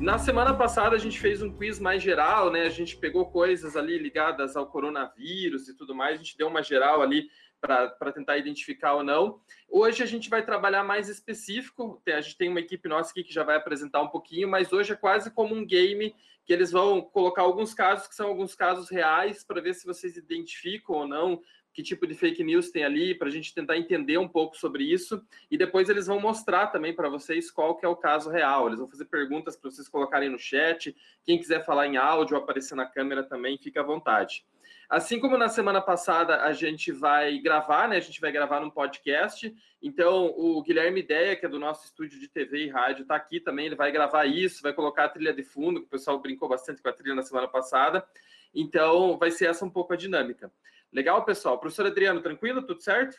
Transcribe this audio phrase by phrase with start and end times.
[0.00, 2.62] Na semana passada a gente fez um quiz mais geral, né?
[2.62, 6.62] A gente pegou coisas ali ligadas ao coronavírus e tudo mais, a gente deu uma
[6.62, 7.28] geral ali
[7.60, 9.42] para tentar identificar ou não.
[9.68, 13.34] Hoje a gente vai trabalhar mais específico, a gente tem uma equipe nossa aqui que
[13.34, 16.14] já vai apresentar um pouquinho, mas hoje é quase como um game
[16.46, 20.16] que eles vão colocar alguns casos que são alguns casos reais para ver se vocês
[20.16, 21.42] identificam ou não
[21.72, 24.84] que tipo de fake news tem ali, para a gente tentar entender um pouco sobre
[24.84, 25.22] isso.
[25.50, 28.66] E depois eles vão mostrar também para vocês qual que é o caso real.
[28.66, 30.94] Eles vão fazer perguntas para vocês colocarem no chat.
[31.24, 34.44] Quem quiser falar em áudio ou aparecer na câmera também, fica à vontade.
[34.90, 37.96] Assim como na semana passada a gente vai gravar, né?
[37.96, 39.54] A gente vai gravar num podcast.
[39.80, 43.38] Então, o Guilherme Ideia, que é do nosso estúdio de TV e rádio, está aqui
[43.38, 43.66] também.
[43.66, 46.82] Ele vai gravar isso, vai colocar a trilha de fundo, que o pessoal brincou bastante
[46.82, 48.04] com a trilha na semana passada.
[48.52, 50.50] Então, vai ser essa um pouco a dinâmica.
[50.92, 51.58] Legal, pessoal?
[51.58, 52.66] Professor Adriano, tranquilo?
[52.66, 53.16] Tudo certo?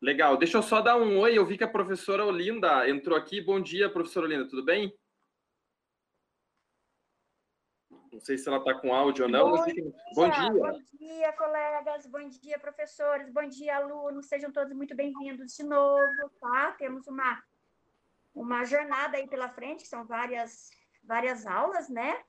[0.00, 0.36] Legal.
[0.36, 1.36] Deixa eu só dar um oi.
[1.36, 3.40] Eu vi que a professora Olinda entrou aqui.
[3.40, 4.48] Bom dia, professora Olinda.
[4.48, 4.96] Tudo bem?
[8.12, 9.50] Não sei se ela está com áudio ou não.
[9.50, 10.50] Bom, dia, bom dia.
[10.52, 12.06] Bom dia, colegas.
[12.06, 13.28] Bom dia, professores.
[13.32, 14.26] Bom dia, alunos.
[14.26, 16.70] Sejam todos muito bem-vindos de novo, tá?
[16.78, 17.42] Temos uma,
[18.32, 20.70] uma jornada aí pela frente, são várias,
[21.02, 22.22] várias aulas, né?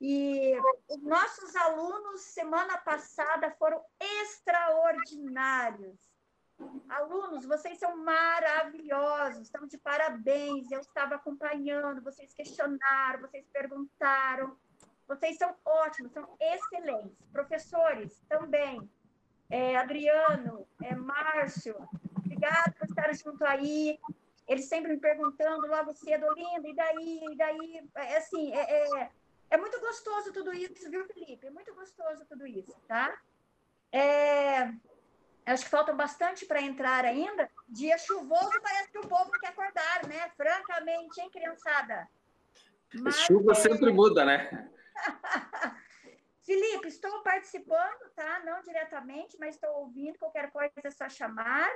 [0.00, 0.54] E
[0.88, 6.00] os nossos alunos, semana passada, foram extraordinários.
[6.88, 10.70] Alunos, vocês são maravilhosos, estão de parabéns.
[10.70, 14.56] Eu estava acompanhando, vocês questionaram, vocês perguntaram.
[15.06, 17.18] Vocês são ótimos, são excelentes.
[17.30, 18.90] Professores, também.
[19.50, 21.76] É, Adriano, é, Márcio,
[22.16, 23.98] obrigado por estar junto aí.
[24.46, 27.88] Eles sempre me perguntando logo cedo, Linda, e daí, e daí?
[27.96, 29.10] É, assim, é, é
[29.50, 31.46] é muito gostoso tudo isso, viu, Felipe?
[31.46, 33.20] É muito gostoso tudo isso, tá?
[33.92, 34.72] É,
[35.44, 37.50] acho que falta bastante para entrar ainda.
[37.68, 40.30] Dia chuvoso, parece que o povo quer acordar, né?
[40.36, 42.08] Francamente, hein, criançada?
[42.94, 43.54] Mas, Chuva é...
[43.56, 44.70] sempre muda, né?
[46.42, 48.40] Felipe, estou participando, tá?
[48.44, 50.18] Não diretamente, mas estou ouvindo.
[50.18, 51.70] Qualquer coisa é só chamar.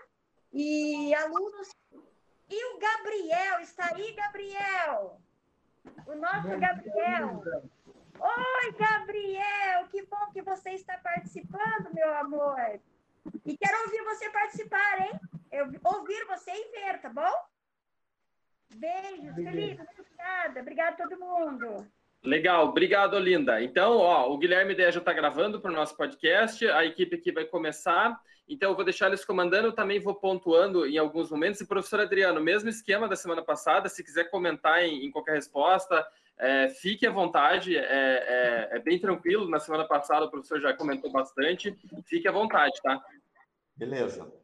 [0.52, 1.70] E alunos.
[2.48, 5.20] E o Gabriel, está aí, Gabriel?
[6.06, 7.42] O nosso Gabriel.
[8.18, 12.80] Oi, Gabriel, que bom que você está participando, meu amor.
[13.44, 15.20] E quero ouvir você participar, hein?
[15.50, 17.32] Eu, ouvir você e ver, tá bom?
[18.76, 20.60] Beijos, Felipe, muito obrigada.
[20.60, 21.86] Obrigada a todo mundo.
[22.24, 23.62] Legal, obrigado, Linda.
[23.62, 27.44] Então, ó, o Guilherme já está gravando para o nosso podcast, a equipe aqui vai
[27.44, 28.18] começar,
[28.48, 31.60] então eu vou deixar eles comandando, eu também vou pontuando em alguns momentos.
[31.60, 36.06] E, professor Adriano, mesmo esquema da semana passada, se quiser comentar em, em qualquer resposta,
[36.38, 39.48] é, fique à vontade, é, é, é, bem tranquilo.
[39.48, 43.04] Na semana passada o professor já comentou bastante, fique à vontade, tá?
[43.76, 44.43] Beleza.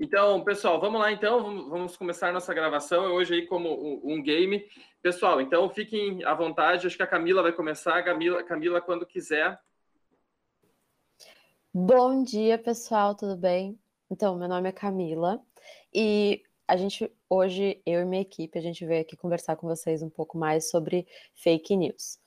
[0.00, 3.68] Então, pessoal, vamos lá então, vamos começar nossa gravação hoje aí como
[4.04, 4.64] um game.
[5.02, 9.60] Pessoal, então fiquem à vontade, acho que a Camila vai começar, Camila, Camila quando quiser.
[11.74, 13.76] Bom dia, pessoal, tudo bem?
[14.08, 15.42] Então, meu nome é Camila
[15.92, 20.00] e a gente hoje, eu e minha equipe, a gente veio aqui conversar com vocês
[20.00, 22.20] um pouco mais sobre fake news.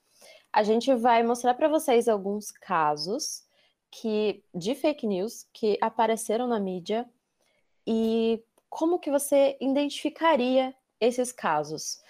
[0.52, 3.46] A gente vai mostrar para vocês alguns casos
[3.90, 7.09] que de fake news que apareceram na mídia
[7.86, 12.02] e como que você identificaria esses casos?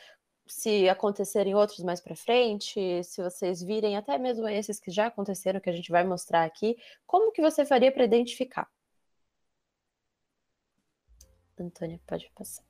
[0.47, 5.59] Se acontecerem outros mais para frente, se vocês virem até mesmo esses que já aconteceram,
[5.59, 6.77] que a gente vai mostrar aqui,
[7.07, 8.69] como que você faria para identificar?
[11.59, 12.63] Antônia, pode passar.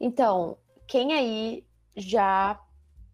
[0.00, 2.60] Então, quem aí já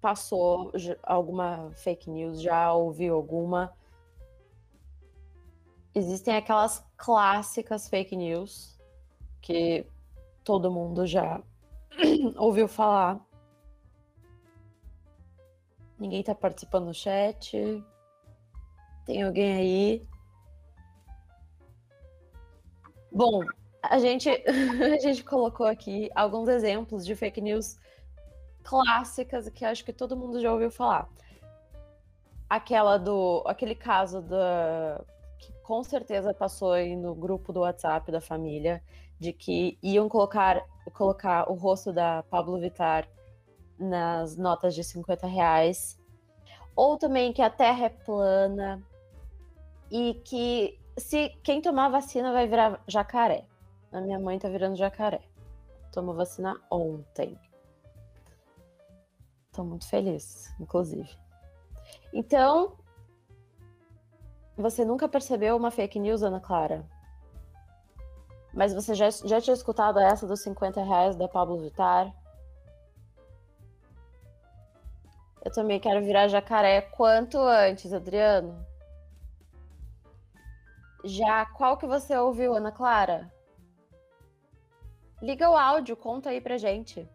[0.01, 0.73] passou
[1.03, 3.73] alguma fake news, já ouviu alguma?
[5.95, 8.79] Existem aquelas clássicas fake news
[9.41, 9.87] que
[10.45, 11.43] todo mundo já
[12.37, 13.21] ouviu falar.
[15.99, 17.85] Ninguém tá participando no chat.
[19.05, 20.09] Tem alguém aí?
[23.13, 23.43] Bom,
[23.83, 24.29] a gente,
[24.95, 27.79] a gente colocou aqui alguns exemplos de fake news
[28.63, 31.09] clássicas que acho que todo mundo já ouviu falar.
[32.49, 33.43] Aquela do.
[33.47, 35.05] aquele caso da
[35.71, 38.83] com certeza passou aí no grupo do WhatsApp da família,
[39.21, 43.09] de que iam colocar, colocar o rosto da Pablo Vittar
[43.79, 45.97] nas notas de 50 reais.
[46.75, 48.83] Ou também que a Terra é plana
[49.93, 53.45] e que se quem tomar vacina vai virar jacaré.
[53.93, 55.21] A minha mãe tá virando jacaré.
[55.93, 57.39] Tomou vacina ontem.
[59.53, 61.17] Tô muito feliz, inclusive.
[62.13, 62.77] Então,
[64.61, 66.85] você nunca percebeu uma fake news, Ana Clara?
[68.53, 72.13] Mas você já, já tinha escutado essa dos 50 reais da Pablo Vittar?
[75.45, 78.67] Eu também quero virar jacaré quanto antes, Adriano.
[81.05, 83.33] Já, qual que você ouviu, Ana Clara?
[85.23, 87.09] Liga o áudio, conta aí pra gente.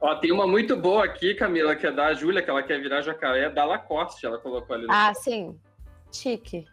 [0.00, 3.00] Ó, tem uma muito boa aqui, Camila, que é da Júlia, que ela quer virar
[3.00, 4.86] jacaré, da Lacoste, ela colocou ali.
[4.86, 5.58] No ah, sim.
[6.12, 6.66] Chique.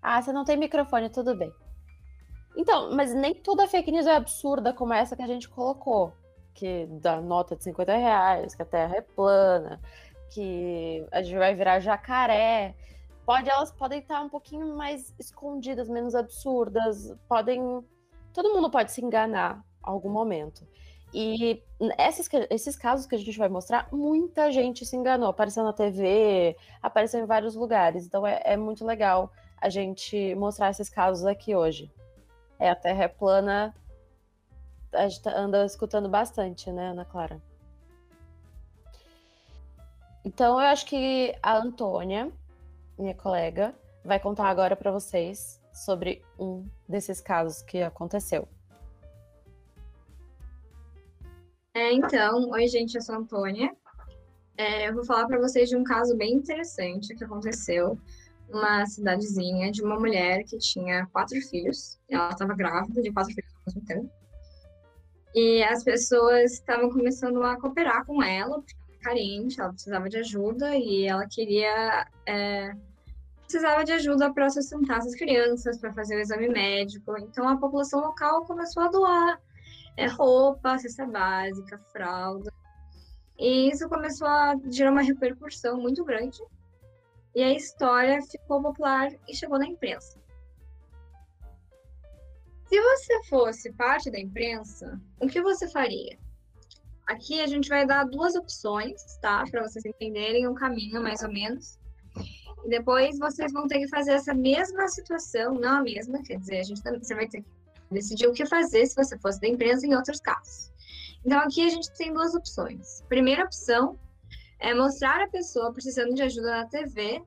[0.00, 1.52] Ah, você não tem microfone, tudo bem.
[2.56, 6.12] Então, mas nem toda fake news é absurda como essa que a gente colocou.
[6.54, 9.80] Que dá nota de 50 reais, que a Terra é plana,
[10.30, 12.74] que a gente vai virar jacaré.
[13.24, 17.84] Pode, elas podem estar um pouquinho mais escondidas, menos absurdas, podem.
[18.32, 20.66] Todo mundo pode se enganar em algum momento.
[21.12, 21.62] E
[21.98, 25.28] esses, esses casos que a gente vai mostrar, muita gente se enganou.
[25.28, 28.06] Apareceu na TV, apareceu em vários lugares.
[28.06, 31.90] Então é, é muito legal a gente mostrar esses casos aqui hoje.
[32.58, 33.74] É, a Terra é plana.
[34.92, 37.40] A gente tá, anda escutando bastante, né, Ana Clara?
[40.24, 42.30] Então eu acho que a Antônia,
[42.98, 43.74] minha colega,
[44.04, 48.46] vai contar agora para vocês sobre um desses casos que aconteceu.
[51.72, 53.70] É, então, oi gente, eu sou a Antônia.
[54.56, 57.96] É, eu vou falar para vocês de um caso bem interessante que aconteceu
[58.48, 62.00] numa cidadezinha de uma mulher que tinha quatro filhos.
[62.08, 64.10] Ela estava grávida de quatro filhos ao mesmo tempo.
[65.32, 70.08] E as pessoas estavam começando a cooperar com ela, porque ela era carente, ela precisava
[70.08, 72.08] de ajuda e ela queria.
[72.26, 72.72] É,
[73.42, 77.16] precisava de ajuda para sustentar essas crianças, para fazer o exame médico.
[77.16, 79.40] Então a população local começou a doar
[79.96, 82.52] é roupa, cesta básica, fralda.
[83.38, 86.38] E isso começou a gerar uma repercussão muito grande.
[87.34, 90.18] E a história ficou popular e chegou na imprensa.
[92.66, 96.18] Se você fosse parte da imprensa, o que você faria?
[97.06, 99.44] Aqui a gente vai dar duas opções, tá?
[99.50, 101.78] Para vocês entenderem o caminho, mais ou menos.
[102.64, 106.60] E depois vocês vão ter que fazer essa mesma situação, não a mesma, quer dizer,
[106.60, 107.59] a gente também, você vai ter que
[107.90, 110.72] decidir o que fazer se você fosse da empresa em outros casos.
[111.24, 113.02] Então, aqui a gente tem duas opções.
[113.08, 113.98] Primeira opção
[114.58, 117.22] é mostrar a pessoa precisando de ajuda na TV,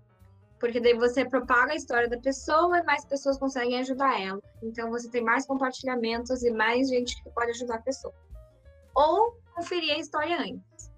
[0.59, 4.41] porque daí você propaga a história da pessoa e mais pessoas conseguem ajudar ela.
[4.61, 8.13] Então, você tem mais compartilhamentos e mais gente que pode ajudar a pessoa.
[8.95, 10.91] Ou conferir a história antes.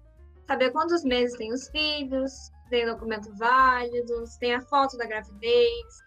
[0.46, 2.32] Saber quantos meses tem os filhos,
[2.70, 6.06] tem documento válido, tem a foto da gravidez.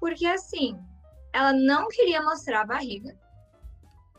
[0.00, 0.76] Porque, assim,
[1.32, 3.16] ela não queria mostrar a barriga.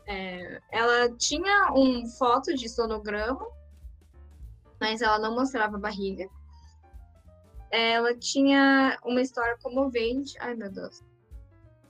[0.06, 3.46] É, ela tinha um foto de sonograma,
[4.80, 6.28] mas ela não mostrava a barriga.
[7.70, 10.36] Ela tinha uma história comovente.
[10.40, 11.02] Ai, meu Deus.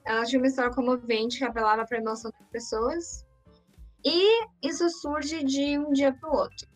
[0.05, 3.27] Ela tinha uma história comovente que apelava para emoção das pessoas.
[4.05, 6.69] E isso surge de um dia para o outro.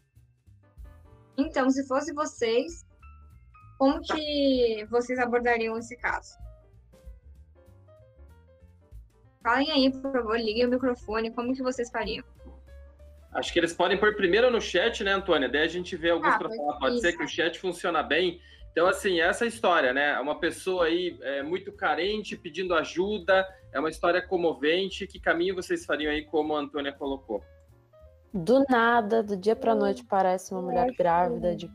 [1.36, 2.84] Então, se fosse vocês,
[3.78, 6.36] como que vocês abordariam esse caso?
[9.48, 12.22] Falem aí, por favor, liguem o microfone, como que vocês fariam?
[13.32, 15.48] Acho que eles podem pôr primeiro no chat, né, Antônia?
[15.48, 16.78] Daí a gente vê alguns ah, para falar.
[16.78, 17.00] Pode isso.
[17.00, 18.42] ser que o chat funciona bem.
[18.70, 20.20] Então, assim, essa história, né?
[20.20, 25.06] Uma pessoa aí é, muito carente, pedindo ajuda, é uma história comovente.
[25.06, 27.43] Que caminho vocês fariam aí, como a Antônia colocou?
[28.34, 31.70] Do nada, do dia para noite, parece uma mulher grávida de.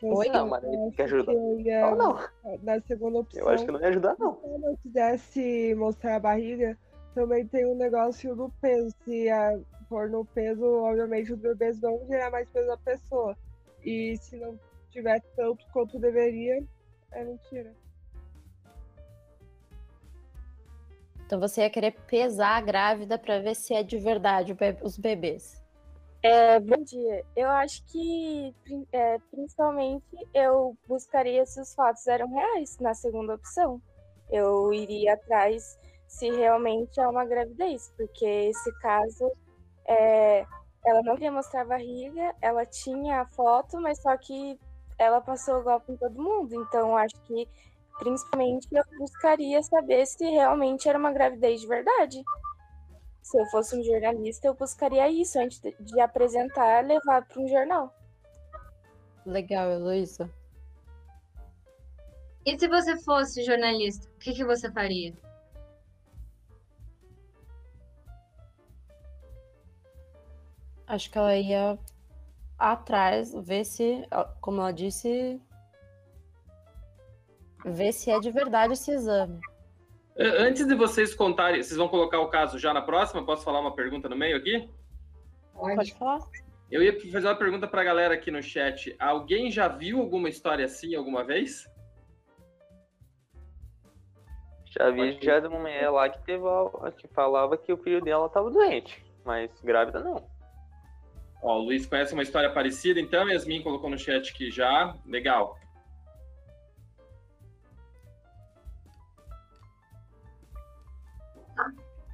[0.00, 0.28] Oi?
[0.28, 1.32] Não, mas ele quer ajudar.
[1.32, 2.18] Ia, não, não.
[2.62, 3.42] Na segunda opção.
[3.42, 4.36] Eu acho que não ia ajudar, não.
[4.36, 6.78] Se eu não quisesse mostrar a barriga,
[7.14, 8.94] também tem um negócio do peso.
[9.04, 13.36] Se a, for no peso, obviamente os bebês vão gerar mais peso da pessoa.
[13.84, 14.58] E se não
[14.90, 16.62] tiver tanto quanto deveria,
[17.12, 17.72] é mentira.
[21.24, 25.62] Então você ia querer pesar a grávida para ver se é de verdade os bebês.
[26.22, 27.24] É, bom dia.
[27.36, 28.54] Eu acho que
[28.92, 33.80] é, principalmente eu buscaria se os fatos eram reais na segunda opção.
[34.30, 39.30] Eu iria atrás se realmente é uma gravidez, porque esse caso
[39.86, 40.44] é,
[40.84, 44.58] ela não queria mostrar a barriga, ela tinha a foto, mas só que
[44.98, 46.54] ela passou o golpe em todo mundo.
[46.62, 47.46] Então, acho que
[47.98, 52.22] principalmente eu buscaria saber se realmente era uma gravidez de verdade.
[53.22, 57.94] Se eu fosse um jornalista, eu buscaria isso antes de, apresentar, levar para um jornal.
[59.26, 60.30] Legal, Heloísa.
[62.46, 65.12] E se você fosse jornalista, o que, que você faria?
[70.88, 71.78] Acho que ela ia
[72.58, 74.08] atrás, ver se,
[74.40, 75.40] como ela disse,
[77.64, 79.38] ver se é de verdade esse exame.
[80.18, 83.24] Antes de vocês contarem, vocês vão colocar o caso já na próxima?
[83.24, 84.68] Posso falar uma pergunta no meio aqui?
[85.54, 86.18] Pode falar.
[86.70, 88.96] Eu ia fazer uma pergunta para a galera aqui no chat.
[88.98, 91.70] Alguém já viu alguma história assim alguma vez?
[94.66, 96.44] Já vi já de uma mulher lá que, teve,
[96.96, 100.37] que falava que o filho dela estava doente, mas grávida não.
[101.42, 104.94] Ó, o Luiz conhece uma história parecida, então, Yasmin colocou no chat que já.
[105.06, 105.58] Legal.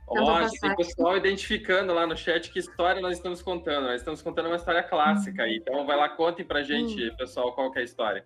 [0.07, 3.85] Ó, tem pessoal identificando lá no chat que história nós estamos contando.
[3.85, 5.57] Nós estamos contando uma história clássica aí.
[5.57, 7.17] Então vai lá, contem pra gente, hum.
[7.17, 8.25] pessoal, qual que é a história.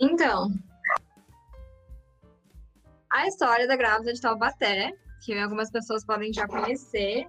[0.00, 0.50] Então,
[3.10, 4.92] a história da grávida de Taubaté,
[5.24, 7.28] que algumas pessoas podem já conhecer,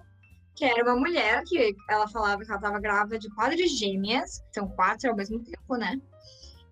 [0.56, 4.66] que era uma mulher que ela falava que ela estava grávida de quatro gêmeas, são
[4.68, 6.00] quatro ao mesmo tempo, né?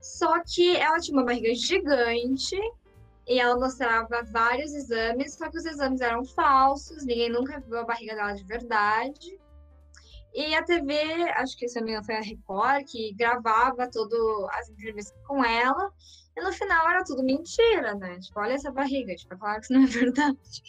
[0.01, 2.57] Só que ela tinha uma barriga gigante
[3.29, 7.85] e ela mostrava vários exames, só que os exames eram falsos, ninguém nunca viu a
[7.85, 9.39] barriga dela de verdade.
[10.35, 10.95] E a TV,
[11.37, 14.19] acho que se não me engano foi a Record, que gravava todas
[14.55, 15.93] as entrevistas com ela,
[16.37, 18.19] e no final era tudo mentira, né?
[18.19, 20.63] Tipo, olha essa barriga, tipo, é claro que isso não é verdade.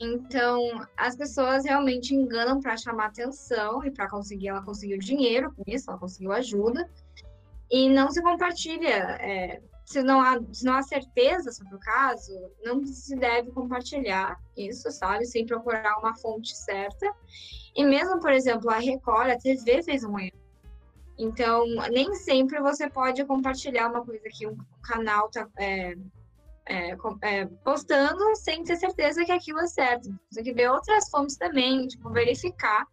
[0.00, 5.62] Então, as pessoas realmente enganam para chamar atenção e para conseguir, ela conseguiu dinheiro com
[5.66, 6.88] isso, ela conseguiu ajuda,
[7.70, 12.32] e não se compartilha é, se não há, se não há certeza sobre o caso,
[12.64, 15.26] não se deve compartilhar isso, sabe?
[15.26, 17.12] Sem procurar uma fonte certa.
[17.76, 20.38] E mesmo, por exemplo, a Record, a TV fez um erro.
[21.18, 25.94] Então, nem sempre você pode compartilhar uma coisa que um canal está é,
[26.66, 30.08] é, é, postando sem ter certeza que aquilo é certo.
[30.30, 32.86] Você tem que ver outras fontes também, tipo, verificar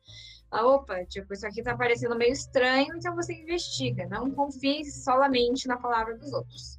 [0.51, 4.05] ah, opa, tipo, isso aqui tá parecendo meio estranho, então você investiga.
[4.07, 6.77] Não confie solamente na palavra dos outros.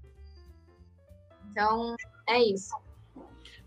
[1.51, 1.97] Então,
[2.29, 2.77] é isso.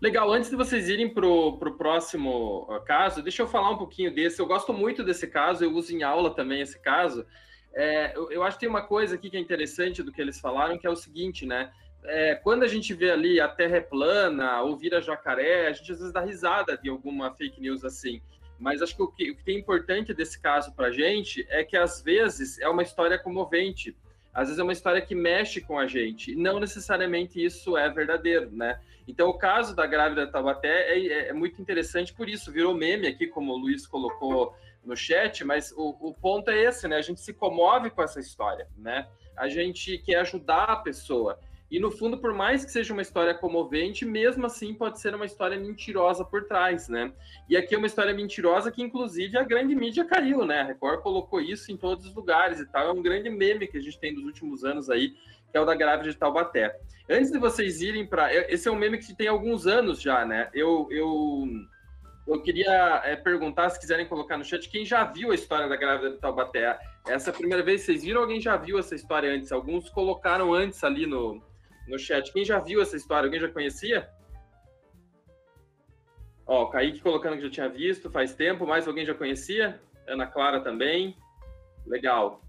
[0.00, 4.40] Legal, antes de vocês irem para o próximo caso, deixa eu falar um pouquinho desse.
[4.40, 7.26] Eu gosto muito desse caso, eu uso em aula também esse caso.
[7.74, 10.38] É, eu, eu, acho que tem uma coisa aqui que é interessante do que eles
[10.38, 11.72] falaram, que é o seguinte, né?
[12.06, 15.92] É, quando a gente vê ali a terra é plana ou vira jacaré, a gente
[15.92, 18.20] às vezes dá risada de alguma fake news assim.
[18.58, 21.62] Mas acho que o que, o que tem importante desse caso para a gente é
[21.62, 23.94] que às vezes é uma história comovente
[24.36, 26.36] às vezes é uma história que mexe com a gente.
[26.36, 28.78] Não necessariamente isso é verdadeiro, né?
[29.08, 32.52] Então, o caso da grávida Taubaté é, é, é muito interessante por isso.
[32.52, 36.86] Virou meme aqui, como o Luiz colocou no chat, mas o, o ponto é esse,
[36.86, 36.96] né?
[36.96, 39.08] A gente se comove com essa história, né?
[39.34, 41.40] A gente quer ajudar a pessoa.
[41.70, 45.24] E no fundo, por mais que seja uma história comovente, mesmo assim pode ser uma
[45.24, 47.12] história mentirosa por trás, né?
[47.48, 50.60] E aqui é uma história mentirosa que, inclusive, a grande mídia caiu, né?
[50.60, 52.88] A Record colocou isso em todos os lugares e tal.
[52.88, 55.10] É um grande meme que a gente tem nos últimos anos aí,
[55.50, 56.78] que é o da grávida de Taubaté.
[57.10, 58.32] Antes de vocês irem para.
[58.52, 60.48] Esse é um meme que tem alguns anos já, né?
[60.54, 60.86] Eu.
[60.90, 61.46] eu...
[62.28, 65.76] Eu queria é, perguntar, se quiserem colocar no chat, quem já viu a história da
[65.76, 66.76] grávida de Taubaté?
[67.06, 68.22] Essa é a primeira vez vocês viram?
[68.22, 69.52] Alguém já viu essa história antes?
[69.52, 71.40] Alguns colocaram antes ali no,
[71.88, 72.32] no chat.
[72.32, 73.26] Quem já viu essa história?
[73.26, 74.08] Alguém já conhecia?
[76.46, 79.80] Ó, o Kaique colocando que já tinha visto faz tempo, mais alguém já conhecia?
[80.06, 81.16] Ana Clara também.
[81.86, 82.40] Legal.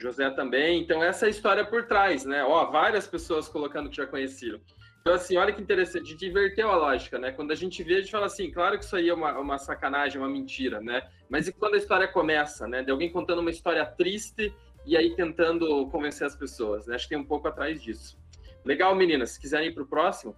[0.00, 0.80] José também.
[0.80, 2.42] Então, essa é a história por trás, né?
[2.44, 4.60] Ó, várias pessoas colocando que já conheciam.
[5.00, 7.30] Então, assim, olha que interessante, a gente inverteu a lógica, né?
[7.30, 9.58] Quando a gente vê, a gente fala assim, claro que isso aí é uma, uma
[9.58, 11.06] sacanagem, uma mentira, né?
[11.28, 12.82] Mas e quando a história começa, né?
[12.82, 14.54] De alguém contando uma história triste
[14.86, 16.94] e aí tentando convencer as pessoas, né?
[16.94, 18.18] Acho que tem um pouco atrás disso.
[18.64, 19.32] Legal, meninas.
[19.32, 20.34] Se quiserem ir para o próximo.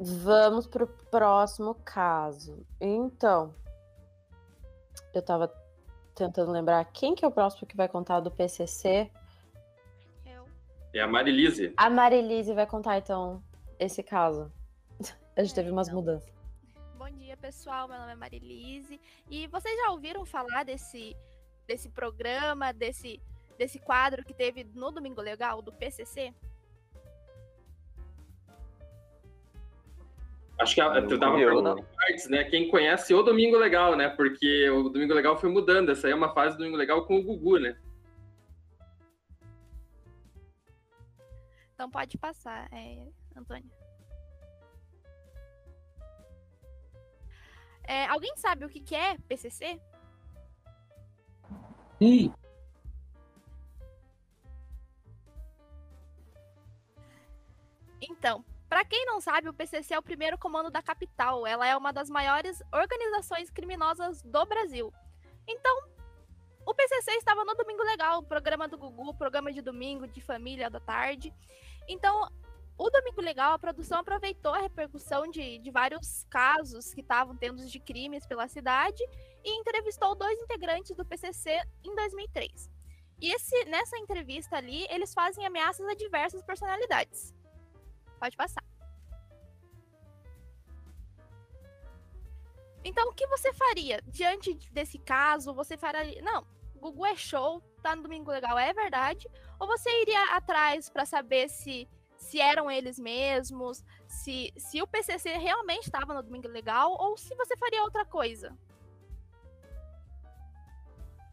[0.00, 2.64] Vamos para o próximo caso.
[2.80, 3.54] Então,
[5.14, 5.52] eu estava
[6.14, 9.10] tentando lembrar quem que é o próximo que vai contar do PCC.
[10.26, 10.46] Eu.
[10.92, 11.72] É a Marilise.
[11.76, 13.42] A Marilise vai contar, então,
[13.78, 14.52] esse caso.
[15.36, 16.00] A gente é, teve umas então.
[16.00, 16.32] mudanças.
[16.96, 17.88] Bom dia, pessoal.
[17.88, 19.00] Meu nome é Marilise.
[19.30, 21.16] E vocês já ouviram falar desse,
[21.66, 23.20] desse programa, desse
[23.58, 26.32] desse quadro que teve no Domingo Legal, do PCC?
[30.58, 32.44] Acho que tu tava perguntando partes, né?
[32.44, 34.08] Quem conhece o Domingo Legal, né?
[34.08, 35.90] Porque o Domingo Legal foi mudando.
[35.90, 37.78] Essa aí é uma fase do Domingo Legal com o Gugu, né?
[41.74, 43.70] Então pode passar, é, Antônio.
[47.84, 49.80] É, alguém sabe o que, que é PCC?
[52.00, 52.34] Sim.
[58.00, 61.46] Então, para quem não sabe, o PCC é o primeiro comando da capital.
[61.46, 64.92] Ela é uma das maiores organizações criminosas do Brasil.
[65.46, 65.82] Então,
[66.66, 70.78] o, PCC estava no Domingo Legal, programa do Gugu, programa de domingo, de família, da
[70.78, 71.32] tarde.
[71.88, 72.28] Então,
[72.76, 77.64] o Domingo Legal, a produção aproveitou a repercussão de, de vários casos que estavam tendo
[77.64, 79.02] de crimes pela cidade
[79.42, 82.70] e entrevistou dois integrantes do PCC em 2003.
[83.20, 87.34] E esse, nessa entrevista ali, eles fazem ameaças a diversas personalidades.
[88.18, 88.62] Pode passar.
[92.84, 95.52] Então, o que você faria diante desse caso?
[95.52, 96.22] Você faria.
[96.22, 96.46] Não,
[96.78, 99.28] Gugu é show, tá no Domingo Legal, é verdade?
[99.58, 105.36] Ou você iria atrás para saber se, se eram eles mesmos, se, se o PCC
[105.36, 108.56] realmente estava no Domingo Legal, ou se você faria outra coisa?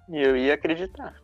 [0.09, 1.19] Eu ia acreditar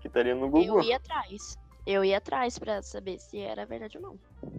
[0.00, 0.78] que estaria no Google.
[0.78, 1.56] Eu ia atrás.
[1.86, 4.18] Eu ia atrás pra saber se era verdade ou não.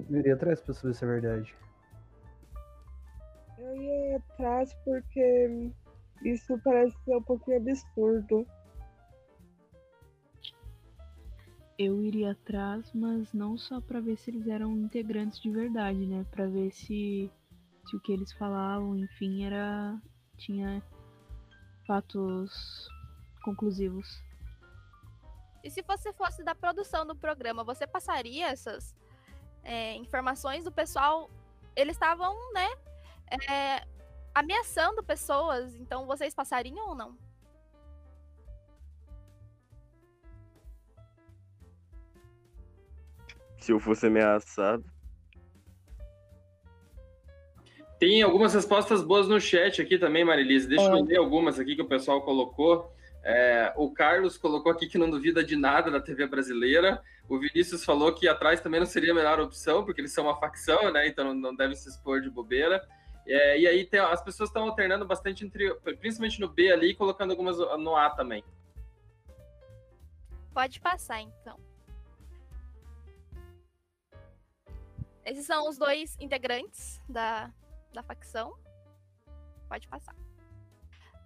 [0.10, 1.56] Eu iria atrás pra saber se é verdade.
[3.58, 5.72] Eu ia atrás porque
[6.24, 8.46] isso parece ser um pouquinho absurdo.
[11.78, 16.26] Eu iria atrás, mas não só pra ver se eles eram integrantes de verdade, né?
[16.32, 17.30] Pra ver se,
[17.86, 20.00] se o que eles falavam, enfim, era.
[20.38, 20.82] tinha
[21.86, 22.88] fatos
[23.44, 24.24] conclusivos.
[25.66, 28.96] E se você fosse da produção do programa, você passaria essas
[29.64, 31.28] é, informações do pessoal?
[31.76, 32.70] Eles estavam, né,
[33.50, 33.84] é,
[34.36, 37.18] ameaçando pessoas, então vocês passariam ou não?
[43.58, 44.86] Se eu fosse ameaçado.
[47.98, 50.68] Tem algumas respostas boas no chat aqui também, Marilise.
[50.68, 52.95] Deixa eu ler algumas aqui que o pessoal colocou.
[53.28, 57.04] É, o Carlos colocou aqui que não duvida de nada da TV brasileira.
[57.28, 60.40] O Vinícius falou que atrás também não seria a melhor opção, porque eles são uma
[60.40, 61.08] facção, né?
[61.08, 62.88] Então não deve se expor de bobeira.
[63.26, 67.32] É, e aí tem, as pessoas estão alternando bastante entre, principalmente no B ali, colocando
[67.32, 68.44] algumas no A também.
[70.54, 71.60] Pode passar, então.
[75.26, 77.52] Esses são os dois integrantes da,
[77.92, 78.56] da facção.
[79.68, 80.16] Pode passar.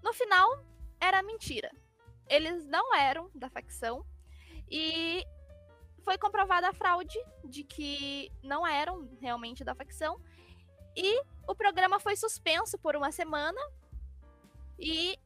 [0.01, 0.63] No final,
[1.01, 1.69] era mentira
[2.29, 4.05] eles não eram da facção.
[4.69, 5.25] E
[6.03, 10.19] foi comprovada a fraude de que não eram realmente da facção.
[10.95, 13.59] E o programa foi suspenso por uma semana.
[14.77, 15.17] E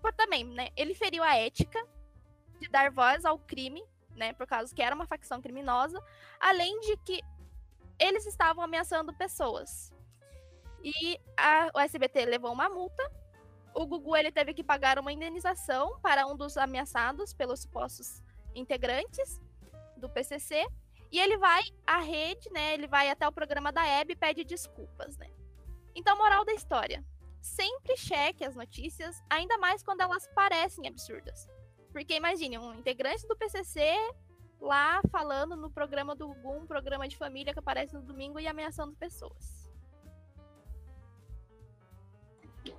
[0.00, 1.84] por também, né, ele feriu a ética
[2.60, 3.82] de dar voz ao crime,
[4.14, 6.02] né, por causa que era uma facção criminosa,
[6.38, 7.20] além de que
[7.98, 9.92] eles estavam ameaçando pessoas.
[10.82, 13.02] E a, o SBT levou uma multa
[13.78, 18.20] o Gugu ele teve que pagar uma indenização para um dos ameaçados pelos supostos
[18.52, 19.40] integrantes
[19.96, 20.66] do PCC
[21.12, 22.74] e ele vai à rede, né?
[22.74, 25.30] Ele vai até o programa da Hebe e pede desculpas, né?
[25.94, 27.04] Então, moral da história:
[27.40, 31.48] sempre cheque as notícias, ainda mais quando elas parecem absurdas.
[31.92, 33.80] Porque imagine um integrante do PCC
[34.60, 38.48] lá falando no programa do Gugu, um programa de família que aparece no domingo e
[38.48, 39.67] ameaçando pessoas.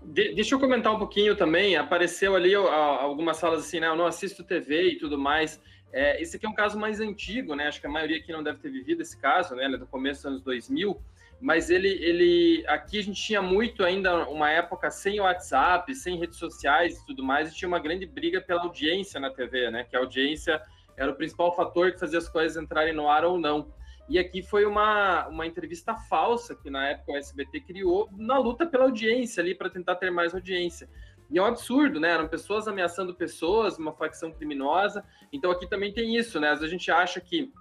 [0.03, 1.75] De, deixa eu comentar um pouquinho também.
[1.75, 3.87] Apareceu ali ó, algumas falas assim, né?
[3.87, 5.61] Eu não assisto TV e tudo mais.
[5.91, 7.67] É, esse aqui é um caso mais antigo, né?
[7.67, 9.65] Acho que a maioria aqui não deve ter vivido esse caso, né?
[9.65, 10.99] Ele é do começo dos anos 2000.
[11.41, 16.37] Mas ele, ele, aqui a gente tinha muito ainda uma época sem WhatsApp, sem redes
[16.37, 19.85] sociais e tudo mais, e tinha uma grande briga pela audiência na TV, né?
[19.89, 20.61] Que a audiência
[20.97, 23.71] era o principal fator que fazia as coisas entrarem no ar ou não.
[24.09, 28.65] E aqui foi uma, uma entrevista falsa que na época o SBT criou na luta
[28.65, 30.89] pela audiência ali, para tentar ter mais audiência.
[31.29, 32.09] E é um absurdo, né?
[32.09, 35.05] Eram pessoas ameaçando pessoas, uma facção criminosa.
[35.31, 36.49] Então aqui também tem isso, né?
[36.49, 37.53] Às vezes a gente acha que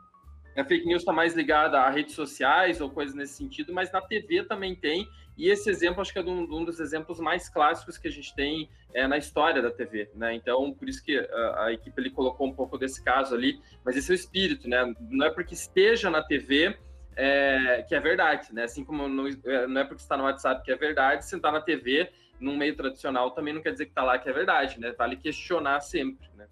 [0.60, 4.00] a fake news está mais ligada a redes sociais ou coisas nesse sentido, mas na
[4.00, 5.08] TV também tem.
[5.36, 8.34] E esse exemplo, acho que é um, um dos exemplos mais clássicos que a gente
[8.34, 10.34] tem é, na história da TV, né?
[10.34, 13.96] Então, por isso que a, a, equipe ele colocou um pouco desse caso ali, mas
[13.96, 14.92] esse é o espírito, né?
[15.08, 16.76] Não é porque esteja na TV
[17.14, 18.64] é, que é verdade, né?
[18.64, 21.52] Assim como não, é, não é porque está no WhatsApp que é verdade, se está
[21.52, 24.80] na TV, num meio tradicional, também não quer dizer que está lá que é verdade,
[24.80, 24.92] né?
[24.98, 26.48] Vale questionar sempre, né?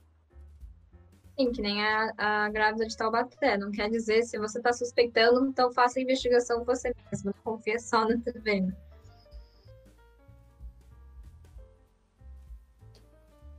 [1.39, 3.59] Sim, que nem a, a grávida de Taubaté.
[3.59, 7.33] Não quer dizer, se você está suspeitando, então faça a investigação você mesmo.
[7.35, 8.73] Não confia só na TV.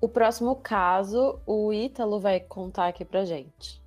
[0.01, 3.81] O próximo caso, o Ítalo vai contar aqui pra gente.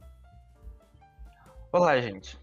[1.72, 2.38] Olá, gente.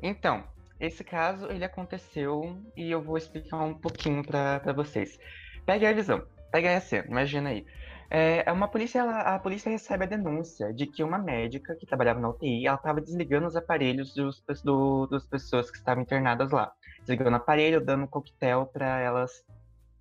[0.00, 0.44] Então,
[0.78, 5.18] esse caso, ele aconteceu e eu vou explicar um pouquinho para vocês.
[5.64, 7.64] Pegue a visão, pegue a cena, imagina aí.
[8.14, 11.86] É, é, uma polícia, ela, a polícia recebe a denúncia de que uma médica que
[11.86, 16.50] trabalhava na UTI, ela estava desligando os aparelhos dos, do, das pessoas que estavam internadas
[16.50, 16.70] lá.
[17.00, 19.42] Desligando o aparelho, dando um coquetel para elas,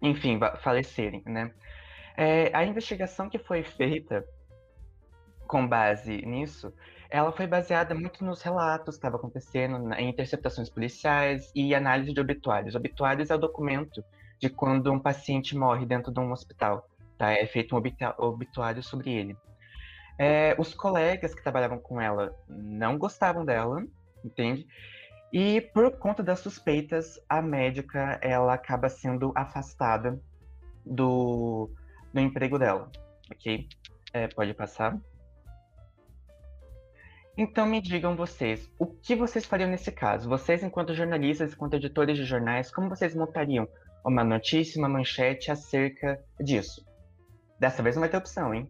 [0.02, 1.54] enfim, falecerem, né?
[2.18, 4.26] É, a investigação que foi feita
[5.48, 6.74] com base nisso,
[7.10, 12.20] ela foi baseada muito nos relatos que estavam acontecendo, em interceptações policiais e análise de
[12.20, 12.76] obituários.
[12.76, 14.04] Obituários é o documento
[14.38, 16.91] de quando um paciente morre dentro de um hospital.
[17.22, 17.34] Tá?
[17.34, 17.82] É feito um
[18.18, 19.38] obituário sobre ele.
[20.18, 23.86] É, os colegas que trabalhavam com ela não gostavam dela,
[24.26, 24.66] entende?
[25.32, 30.20] E por conta das suspeitas, a médica ela acaba sendo afastada
[30.84, 31.70] do,
[32.12, 32.92] do emprego dela,
[33.32, 33.68] ok?
[34.12, 35.00] É, pode passar.
[37.38, 40.28] Então me digam vocês, o que vocês fariam nesse caso?
[40.28, 43.68] Vocês, enquanto jornalistas, enquanto editores de jornais, como vocês montariam
[44.04, 46.84] uma notícia, uma manchete acerca disso?
[47.62, 48.68] Dessa vez não vai ter opção, hein?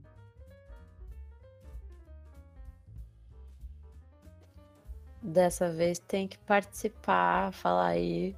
[5.21, 8.36] Dessa vez tem que participar, falar aí.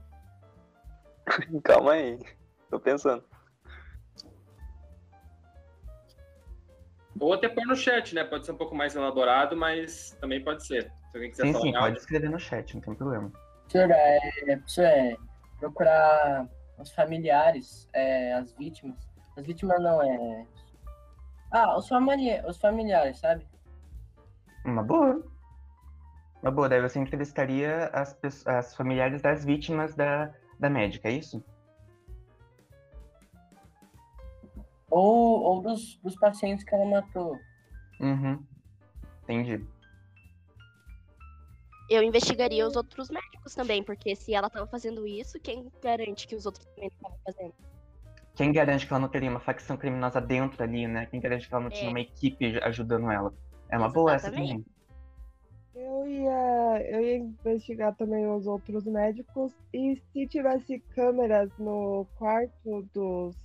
[1.64, 2.20] Calma aí,
[2.70, 3.24] tô pensando.
[7.20, 8.24] Ou até pôr no chat, né?
[8.24, 10.84] Pode ser um pouco mais elaborado, mas também pode ser.
[10.84, 13.32] Se alguém quiser sim, falar sim, pode escrever no chat, não tem problema.
[13.68, 15.18] Professor, é, professor, é
[15.58, 19.13] procurar os familiares, é, as vítimas.
[19.36, 20.46] As vítimas não, é.
[21.52, 23.46] Ah, os, famili os familiares, sabe?
[24.66, 25.24] Uma boa.
[26.42, 31.44] Uma boa, daí você entrevistaria as, as familiares das vítimas da, da médica, é isso?
[34.90, 37.40] Ou, ou dos, dos pacientes que ela matou.
[38.00, 38.44] Uhum.
[39.24, 39.66] Entendi.
[41.90, 46.36] Eu investigaria os outros médicos também, porque se ela tava fazendo isso, quem garante que
[46.36, 47.54] os outros também estavam fazendo?
[48.36, 51.06] Quem garante que ela não teria uma facção criminosa dentro ali, né?
[51.06, 51.90] Quem garante que ela não tinha É.
[51.90, 53.34] uma equipe ajudando ela?
[53.70, 54.64] É uma boa essa também.
[55.76, 62.88] Eu ia, eu ia investigar também os outros médicos e se tivesse câmeras no quarto
[62.94, 63.36] dos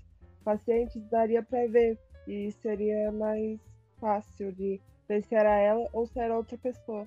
[0.44, 3.58] pacientes, daria para ver e seria mais
[3.98, 7.06] fácil de ver se era ela ou se era outra pessoa.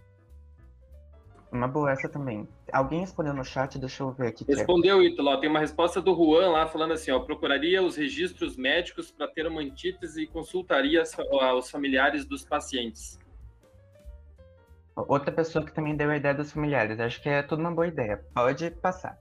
[1.51, 2.47] Uma boa essa também.
[2.71, 4.45] Alguém respondeu no chat, deixa eu ver aqui.
[4.47, 5.37] Respondeu, Ítalo.
[5.37, 9.45] Tem uma resposta do Juan lá falando assim: ó, procuraria os registros médicos para ter
[9.45, 13.19] uma antítese e consultaria os familiares dos pacientes.
[14.95, 16.99] Outra pessoa que também deu a ideia dos familiares.
[16.99, 18.23] Acho que é tudo uma boa ideia.
[18.33, 19.19] Pode passar.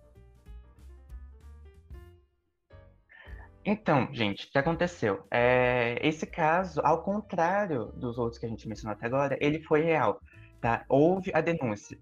[3.65, 5.25] Então, gente, o que aconteceu?
[5.31, 9.83] É, esse caso, ao contrário dos outros que a gente mencionou até agora, ele foi
[9.83, 10.21] real,
[10.61, 10.85] tá?
[10.89, 11.99] Houve a denúncia.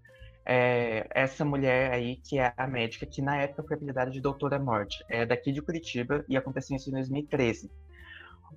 [0.48, 4.58] É, essa mulher aí, que é a médica, que na época foi apelidada de Doutora
[4.58, 7.70] Morte, é daqui de Curitiba e aconteceu isso em 2013.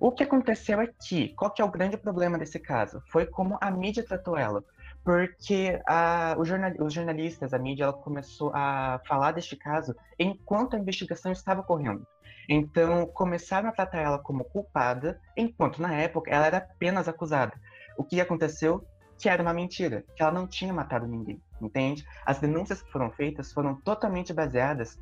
[0.00, 1.34] O que aconteceu aqui?
[1.36, 3.02] Qual que é o grande problema desse caso?
[3.10, 4.64] Foi como a mídia tratou ela.
[5.04, 10.78] Porque a, jornal- os jornalistas, a mídia, ela começou a falar deste caso enquanto a
[10.78, 12.06] investigação estava ocorrendo.
[12.48, 17.52] Então, começaram a tratar ela como culpada, enquanto na época ela era apenas acusada.
[17.96, 18.84] O que aconteceu?
[19.22, 22.04] Que era uma mentira, que ela não tinha matado ninguém, entende?
[22.26, 24.98] As denúncias que foram feitas foram totalmente baseadas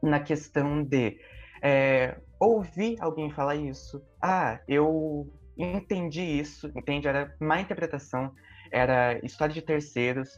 [0.00, 1.18] na questão de
[1.60, 4.00] é, ouvir alguém falar isso.
[4.22, 7.08] Ah, eu entendi isso, entende?
[7.08, 8.32] Era má interpretação,
[8.70, 10.30] era história de terceiros,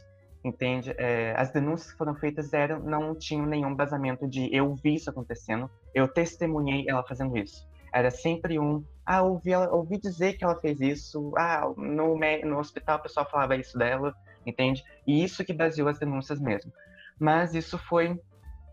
[0.43, 0.91] entende?
[0.97, 5.11] É, as denúncias que foram feitas eram, não tinham nenhum basamento de eu vi isso
[5.11, 7.69] acontecendo, eu testemunhei ela fazendo isso.
[7.93, 12.59] Era sempre um, ah, ouvi, ela, ouvi dizer que ela fez isso, ah, no, no
[12.59, 14.83] hospital o pessoal falava isso dela, entende?
[15.05, 16.71] E isso que baseou as denúncias mesmo.
[17.19, 18.19] Mas isso foi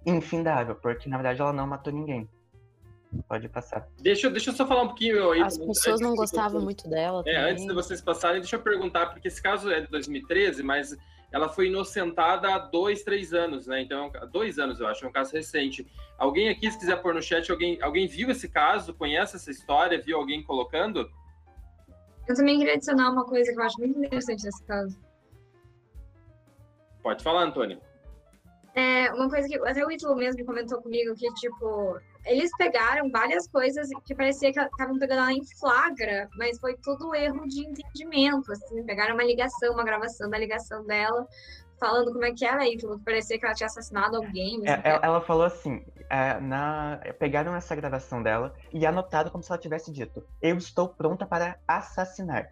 [0.06, 2.28] infindável, porque na verdade ela não matou ninguém.
[3.26, 3.88] Pode passar.
[4.00, 5.30] Deixa, eu- deixa eu só falar um pouquinho.
[5.30, 7.22] aí, As pessoas não gostavam muito dela.
[7.26, 7.52] É, também.
[7.52, 10.94] antes de vocês passarem, deixa eu perguntar, porque esse caso é de 2013, mas
[11.30, 13.82] ela foi inocentada há dois, três anos, né?
[13.82, 15.86] Então, há dois anos, eu acho, é um caso recente.
[16.16, 20.00] Alguém aqui, se quiser pôr no chat, alguém, alguém viu esse caso, conhece essa história,
[20.00, 21.10] viu alguém colocando?
[22.26, 24.98] Eu também queria adicionar uma coisa que eu acho muito interessante nesse caso.
[27.02, 27.80] Pode falar, Antônio.
[28.74, 33.48] É, uma coisa que até o Ítalo mesmo comentou comigo, que, tipo, eles pegaram várias
[33.48, 38.52] coisas que parecia que estavam pegando ela em flagra, mas foi tudo erro de entendimento,
[38.52, 41.26] assim, pegaram uma ligação, uma gravação da ligação dela,
[41.80, 45.00] falando como é que era, Ítalo, que parecia que ela tinha assassinado alguém, É, ela,
[45.02, 49.90] ela falou assim, é, na, pegaram essa gravação dela e anotaram como se ela tivesse
[49.90, 52.50] dito, eu estou pronta para assassinar.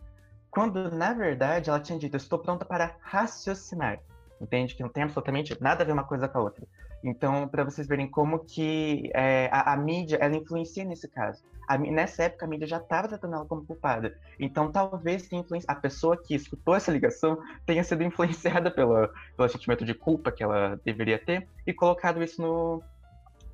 [0.50, 4.00] Quando, na verdade, ela tinha dito, estou pronta para raciocinar.
[4.40, 4.74] Entende?
[4.74, 6.66] Que não tem absolutamente nada a ver uma coisa com a outra.
[7.02, 11.42] Então, para vocês verem como que é, a, a mídia, ela influencia nesse caso.
[11.68, 14.16] A nessa época, a mídia já estava tratando ela como culpada.
[14.38, 15.28] Então, talvez
[15.66, 20.42] a pessoa que escutou essa ligação tenha sido influenciada pela, pelo sentimento de culpa que
[20.42, 22.82] ela deveria ter e colocado isso no,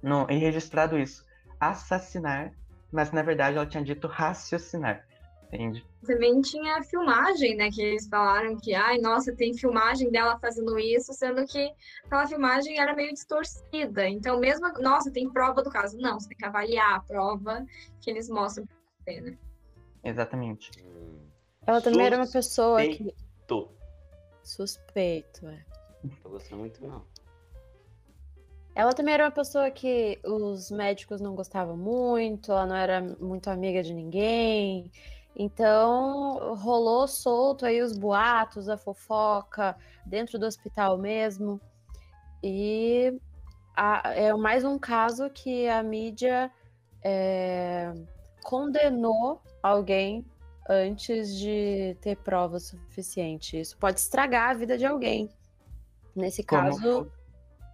[0.03, 1.25] no e registrado isso.
[1.61, 2.53] Assassinar
[2.93, 5.05] mas na verdade ela tinha dito raciocinar.
[5.53, 5.85] Entende?
[6.07, 7.71] Também tinha a filmagem, né?
[7.71, 11.71] Que eles falaram que, ai, nossa, tem filmagem dela fazendo isso, sendo que
[12.05, 14.09] aquela filmagem era meio distorcida.
[14.09, 15.99] Então, mesmo, nossa, tem prova do caso.
[15.99, 17.67] Não, você tem que avaliar a prova
[18.01, 19.39] que eles mostram pra você, né?
[20.03, 20.71] Exatamente.
[21.67, 23.15] Ela também era uma pessoa que.
[23.47, 23.71] Suspeito.
[24.43, 25.65] Suspeito, é.
[26.23, 27.05] Tô gostando muito, não.
[28.75, 33.51] Ela também era uma pessoa que os médicos não gostavam muito, ela não era muito
[33.51, 34.91] amiga de ninguém.
[35.35, 41.61] Então, rolou solto aí os boatos, a fofoca dentro do hospital mesmo.
[42.43, 43.19] E
[43.75, 46.51] a- é mais um caso que a mídia
[47.05, 47.93] é,
[48.45, 50.25] condenou alguém
[50.69, 53.59] antes de ter prova suficiente.
[53.59, 55.29] Isso pode estragar a vida de alguém.
[56.15, 57.11] Nesse Como caso,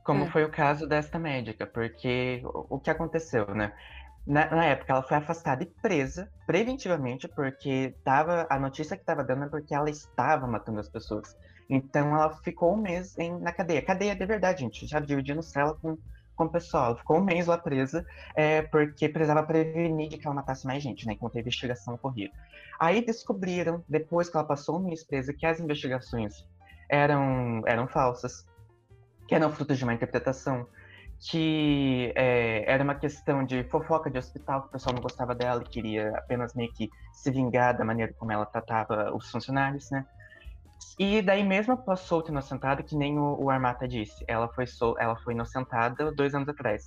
[0.05, 0.31] Como É.
[0.31, 3.75] foi o caso desta médica, porque o, o que aconteceu, né?
[4.29, 9.25] Na, na época, ela foi afastada e presa preventivamente, porque tava, a notícia que estava
[9.25, 11.35] dando é porque ela estava matando as pessoas.
[11.69, 13.81] Então, ela ficou um mês em, na cadeia.
[13.81, 15.97] Cadeia de verdade, gente, já dividindo cela com,
[16.37, 16.89] com o pessoal.
[16.89, 20.83] Ela ficou um mês lá presa, é, porque precisava prevenir de que ela matasse mais
[20.83, 21.15] gente, né?
[21.15, 22.31] Enquanto a investigação ocorria.
[22.79, 26.47] Aí descobriram, depois que ela passou um mês presa, que as investigações
[26.91, 28.47] eram, eram falsas
[29.29, 30.67] que eram frutos de uma interpretação,
[31.21, 35.63] que é, era uma questão de fofoca de hospital, que o pessoal não gostava dela
[35.63, 40.05] e queria apenas meio que se vingar da maneira como ela tratava os funcionários, né?
[40.99, 44.97] E daí mesmo após solta inocentada, que nem o, o Armata disse, ela foi, sol,
[44.99, 46.85] ela foi inocentada dois anos atrás.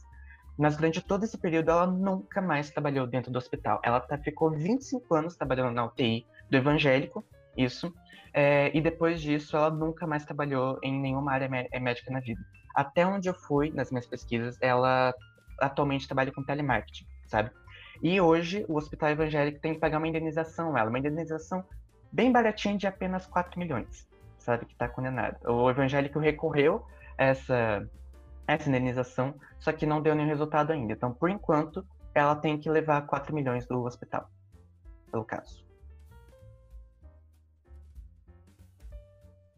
[0.57, 3.79] Mas durante todo esse período, ela nunca mais trabalhou dentro do hospital.
[3.83, 7.25] Ela tá, ficou 25 anos trabalhando na UTI do evangélico,
[7.57, 7.91] isso.
[8.33, 12.41] É, e depois disso, ela nunca mais trabalhou em nenhuma área mé- médica na vida.
[12.73, 15.13] Até onde eu fui nas minhas pesquisas, ela
[15.59, 17.51] atualmente trabalha com telemarketing, sabe?
[18.01, 21.63] E hoje, o hospital evangélico tem que pagar uma indenização a ela, uma indenização
[22.11, 24.07] bem baratinha de apenas 4 milhões,
[24.39, 24.65] sabe?
[24.65, 25.39] Que está condenada.
[25.49, 26.85] O evangélico recorreu
[27.17, 27.87] a essa,
[28.47, 30.93] essa indenização, só que não deu nenhum resultado ainda.
[30.93, 34.29] Então, por enquanto, ela tem que levar 4 milhões do hospital,
[35.11, 35.63] pelo caso.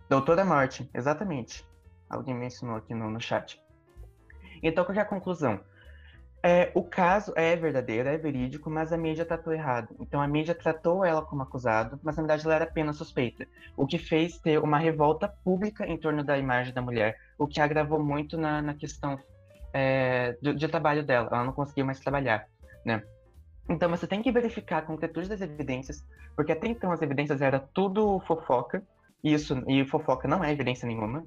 [0.10, 1.66] Doutora Morte, exatamente.
[2.14, 3.62] Alguém mencionou aqui no, no chat.
[4.62, 5.60] Então, qual é a conclusão?
[6.46, 9.96] É, o caso é verdadeiro, é verídico, mas a mídia tratou errado.
[9.98, 13.48] Então, a mídia tratou ela como acusado, mas na verdade ela era apenas suspeita.
[13.78, 17.62] O que fez ter uma revolta pública em torno da imagem da mulher, o que
[17.62, 19.18] agravou muito na, na questão
[19.72, 21.30] é, de, de trabalho dela.
[21.32, 22.46] Ela não conseguia mais trabalhar,
[22.86, 23.02] né?
[23.70, 27.66] Então, você tem que verificar a concretude das evidências, porque até então as evidências eram
[27.74, 28.84] tudo fofoca,
[29.24, 31.24] isso, e fofoca não é evidência nenhuma.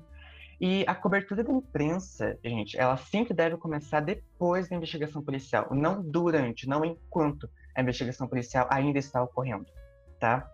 [0.60, 6.02] E a cobertura da imprensa, gente, ela sempre deve começar depois da investigação policial, não
[6.02, 9.66] durante, não enquanto a investigação policial ainda está ocorrendo,
[10.18, 10.50] tá?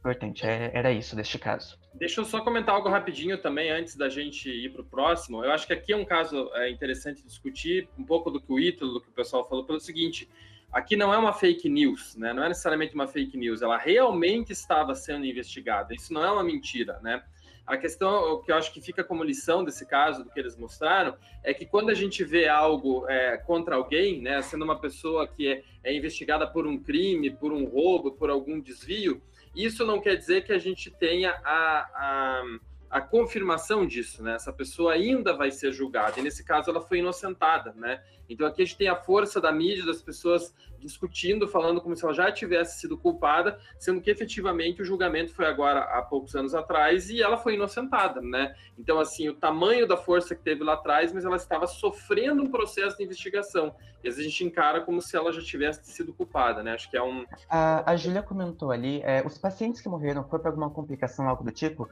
[0.00, 1.78] Importante, é- era isso deste caso.
[1.94, 5.42] Deixa eu só comentar algo rapidinho também, antes da gente ir para o próximo.
[5.42, 8.60] Eu acho que aqui é um caso é, interessante discutir um pouco do que o
[8.60, 10.28] Ítalo, do que o pessoal falou, pelo seguinte:
[10.76, 12.34] aqui não é uma fake news, né?
[12.34, 15.94] Não é necessariamente uma fake news, ela realmente estava sendo investigada.
[15.94, 17.22] Isso não é uma mentira, né?
[17.66, 21.16] A questão, que eu acho que fica como lição desse caso, do que eles mostraram,
[21.42, 25.48] é que quando a gente vê algo é, contra alguém, né, sendo uma pessoa que
[25.48, 29.20] é, é investigada por um crime, por um roubo, por algum desvio,
[29.54, 32.42] isso não quer dizer que a gente tenha a, a,
[32.90, 34.34] a confirmação disso, né?
[34.34, 38.02] Essa pessoa ainda vai ser julgada, e nesse caso ela foi inocentada, né?
[38.28, 42.04] Então aqui a gente tem a força da mídia, das pessoas discutindo, falando como se
[42.04, 46.54] ela já tivesse sido culpada, sendo que efetivamente o julgamento foi agora há poucos anos
[46.54, 48.54] atrás e ela foi inocentada, né?
[48.78, 52.50] Então, assim, o tamanho da força que teve lá atrás, mas ela estava sofrendo um
[52.50, 53.74] processo de investigação.
[54.04, 56.74] E às vezes a gente encara como se ela já tivesse sido culpada, né?
[56.74, 57.24] Acho que é um.
[57.48, 61.42] A, a Júlia comentou ali, é, os pacientes que morreram foi por alguma complicação, algo
[61.42, 61.88] do tipo?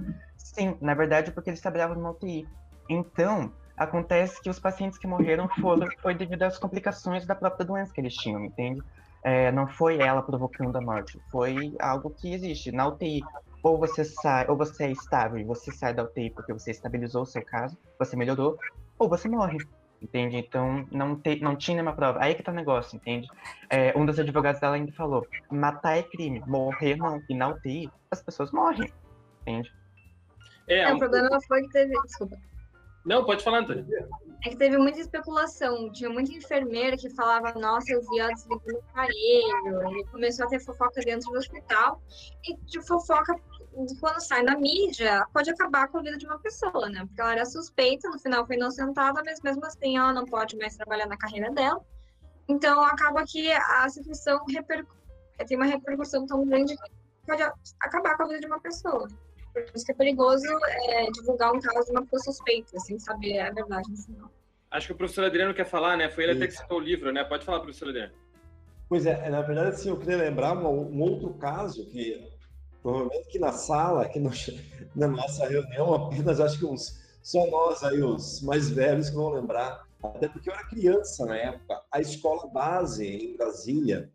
[0.55, 2.47] Sim, na verdade, porque eles trabalhavam numa UTI.
[2.89, 7.93] Então, acontece que os pacientes que morreram foram foi devido às complicações da própria doença
[7.93, 8.81] que eles tinham, entende?
[9.23, 13.23] É, não foi ela provocando a morte, foi algo que existe na UTI.
[13.65, 17.23] Ou você sai, ou você é estável e você sai da UTI porque você estabilizou
[17.23, 18.59] o seu caso, você melhorou,
[18.99, 19.57] ou você morre,
[20.01, 20.37] entende?
[20.37, 22.23] Então não, te, não tinha nenhuma prova.
[22.23, 23.27] Aí que tá o negócio, entende?
[23.71, 27.23] É, um dos advogados dela ainda falou: matar é crime, morrer não.
[27.27, 28.93] E na UTI as pessoas morrem,
[29.41, 29.73] entende?
[30.69, 31.93] É, É, um o problema foi que teve.
[32.03, 32.37] Desculpa.
[33.05, 33.87] Não, pode falar, Antônio.
[34.45, 35.93] É que teve muita especulação.
[35.93, 39.99] Tinha muita enfermeira que falava, nossa, eu vi ela desligando o aparelho.
[39.99, 42.01] E começou a ter fofoca dentro do hospital.
[42.49, 43.35] E de fofoca,
[44.01, 47.05] quando sai na mídia, pode acabar com a vida de uma pessoa, né?
[47.07, 50.77] Porque ela era suspeita, no final foi inocentada, mas mesmo assim ela não pode mais
[50.77, 51.85] trabalhar na carreira dela.
[52.49, 54.45] Então, acaba que a situação
[55.47, 56.83] tem uma repercussão tão grande que
[57.27, 57.43] pode
[57.81, 59.09] acabar com a vida de uma pessoa.
[59.55, 60.47] Por isso que é perigoso
[60.89, 64.31] é, divulgar um caso de uma pessoa suspeita, sem saber a verdade no final.
[64.71, 66.11] Acho que o professor Adriano quer falar, né?
[66.11, 67.23] Foi ele até que citou o livro, né?
[67.23, 68.13] Pode falar, professor Adriano.
[68.89, 72.29] Pois é, na verdade, assim, eu queria lembrar um, um outro caso que
[72.83, 74.31] provavelmente que na sala, aqui no,
[74.95, 79.31] na nossa reunião, apenas acho que uns só nós aí, os mais velhos, que vão
[79.31, 79.87] lembrar.
[80.03, 81.83] Até porque eu era criança na época.
[81.91, 84.11] A escola base em Brasília,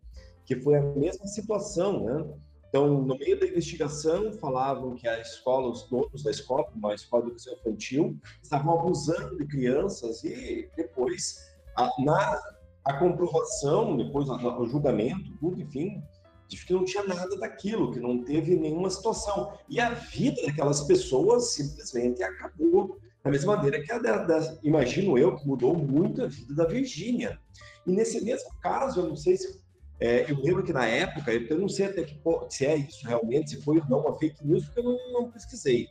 [0.46, 2.34] que foi a mesma situação, né?
[2.70, 7.24] Então, no meio da investigação, falavam que a escola, os donos da escola, uma escola
[7.24, 11.36] de educação infantil, estavam abusando de crianças e depois,
[11.76, 12.40] a, na
[12.84, 16.02] a comprovação, depois o julgamento, tudo, enfim,
[16.48, 19.52] de que não tinha nada daquilo, que não teve nenhuma situação.
[19.68, 22.98] E a vida daquelas pessoas simplesmente acabou.
[23.22, 26.66] Da mesma maneira que a da, da, imagino eu, que mudou muito a vida da
[26.66, 27.38] Virgínia.
[27.86, 29.59] E nesse mesmo caso, eu não sei se
[30.00, 33.50] é, eu lembro que na época, eu não sei até que se é isso realmente,
[33.50, 35.88] se foi ou não uma fake news, porque eu não, não pesquisei.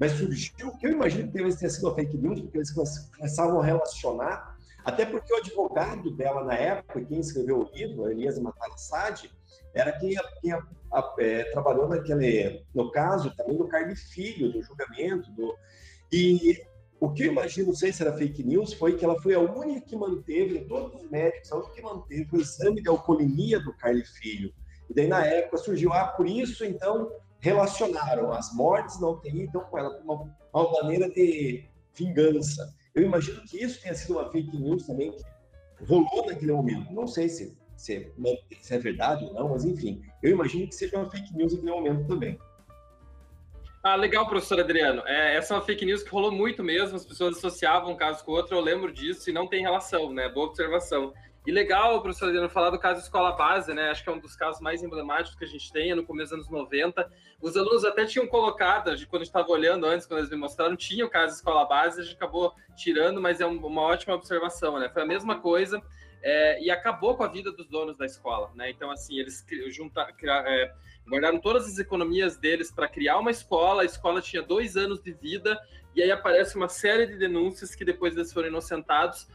[0.00, 3.60] Mas surgiu, que eu imagino que deve ter sido uma fake news, porque eles começavam
[3.60, 9.30] a relacionar, até porque o advogado dela na época, quem escreveu o livro, Elias Matarassad,
[9.74, 10.58] era quem, quem a,
[10.92, 15.54] a, é, trabalhou naquele, no caso também do Carne Filho, do julgamento, do,
[16.10, 16.60] e
[17.02, 19.80] o que eu imagino, sei se era fake news, foi que ela foi a única
[19.80, 23.76] que manteve, de todos os médicos, a única que manteve o exame de alcoolemia do
[23.76, 24.54] Carly Filho.
[24.88, 27.10] E daí, na época, surgiu, ah, por isso, então,
[27.40, 32.72] relacionaram as mortes na UTI, então, com ela, uma, uma maneira de vingança.
[32.94, 36.92] Eu imagino que isso tenha sido uma fake news também, que rolou naquele momento.
[36.92, 38.12] Não sei se, se,
[38.60, 41.72] se é verdade ou não, mas enfim, eu imagino que seja uma fake news naquele
[41.72, 42.38] momento também.
[43.84, 45.02] Ah, legal, professor Adriano.
[45.06, 48.24] É, essa é uma fake news que rolou muito mesmo, as pessoas associavam um caso
[48.24, 50.28] com o outro, eu lembro disso e não tem relação, né?
[50.28, 51.12] Boa observação.
[51.44, 53.90] E legal, professor Adriano, falar do caso escola base, né?
[53.90, 56.46] Acho que é um dos casos mais emblemáticos que a gente tem, no começo dos
[56.46, 57.10] anos 90.
[57.40, 60.76] Os alunos até tinham colocado, quando a gente estava olhando antes, quando eles me mostraram,
[60.76, 64.88] tinha o caso escola base, a gente acabou tirando, mas é uma ótima observação, né?
[64.90, 65.82] Foi a mesma coisa
[66.22, 68.70] é, e acabou com a vida dos donos da escola, né?
[68.70, 70.14] Então, assim, eles juntaram.
[70.22, 70.72] É,
[71.08, 73.82] guardaram todas as economias deles para criar uma escola.
[73.82, 75.58] A escola tinha dois anos de vida,
[75.94, 79.26] e aí aparece uma série de denúncias que depois eles foram inocentados.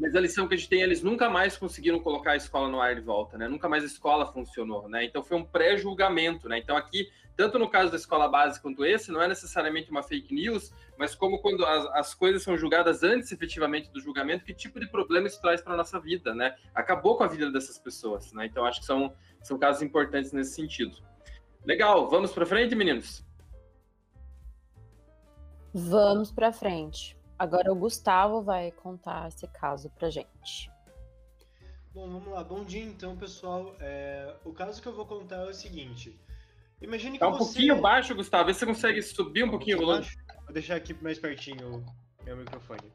[0.00, 2.80] Mas a lição que a gente tem, eles nunca mais conseguiram colocar a escola no
[2.80, 3.48] ar de volta, né?
[3.48, 5.04] Nunca mais a escola funcionou, né?
[5.04, 6.58] Então foi um pré-julgamento, né?
[6.58, 10.34] Então aqui, tanto no caso da escola base quanto esse, não é necessariamente uma fake
[10.34, 14.80] news, mas como quando as, as coisas são julgadas antes efetivamente do julgamento, que tipo
[14.80, 16.56] de problema isso traz para nossa vida, né?
[16.74, 18.46] Acabou com a vida dessas pessoas, né?
[18.46, 20.98] Então acho que são são casos importantes nesse sentido.
[21.64, 23.24] Legal, vamos para frente, meninos?
[25.72, 27.16] Vamos para frente.
[27.38, 30.68] Agora o Gustavo vai contar esse caso para gente.
[31.94, 32.42] Bom, vamos lá.
[32.42, 33.76] Bom dia, então, pessoal.
[33.78, 34.34] É...
[34.44, 36.18] O caso que eu vou contar é o seguinte.
[36.80, 37.44] Imagine que tá um você...
[37.44, 38.46] pouquinho baixo, Gustavo.
[38.46, 40.06] Vê se você consegue subir um pouquinho o volume.
[40.44, 41.84] Vou deixar aqui mais pertinho
[42.20, 42.92] o meu microfone.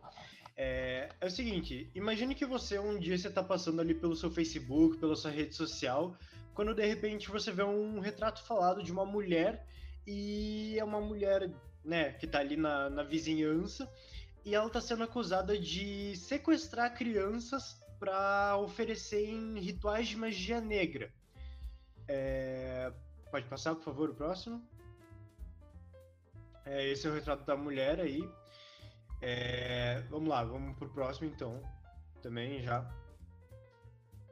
[0.56, 4.30] É, é, o seguinte, imagine que você um dia você está passando ali pelo seu
[4.30, 6.15] Facebook, pela sua rede social,
[6.54, 9.65] quando de repente você vê um retrato falado de uma mulher
[10.06, 11.50] e é uma mulher,
[11.84, 13.91] né, que está ali na, na vizinhança
[14.46, 21.12] e ela está sendo acusada de sequestrar crianças para oferecer em rituais de magia negra.
[22.08, 22.91] É,
[23.34, 24.62] pode passar, por favor, o próximo.
[26.67, 28.30] É, esse é o retrato da mulher aí.
[29.19, 31.60] É, vamos lá, vamos pro próximo então.
[32.22, 32.88] Também já.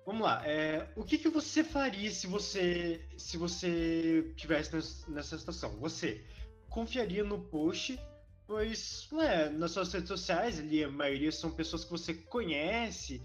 [0.06, 0.48] Vamos lá.
[0.48, 4.72] É, o que, que você faria se você se você tivesse
[5.10, 5.72] nessa situação?
[5.80, 6.24] Você
[6.70, 8.00] confiaria no post,
[8.46, 13.20] pois né, nas suas redes sociais ali a maioria são pessoas que você conhece,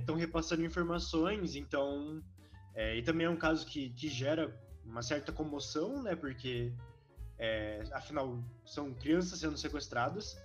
[0.00, 2.20] estão é, repassando informações, então
[2.74, 4.52] é, e também é um caso que, que gera
[4.84, 6.14] uma certa comoção, né?
[6.14, 6.72] Porque
[7.38, 10.36] é, afinal são crianças sendo sequestradas.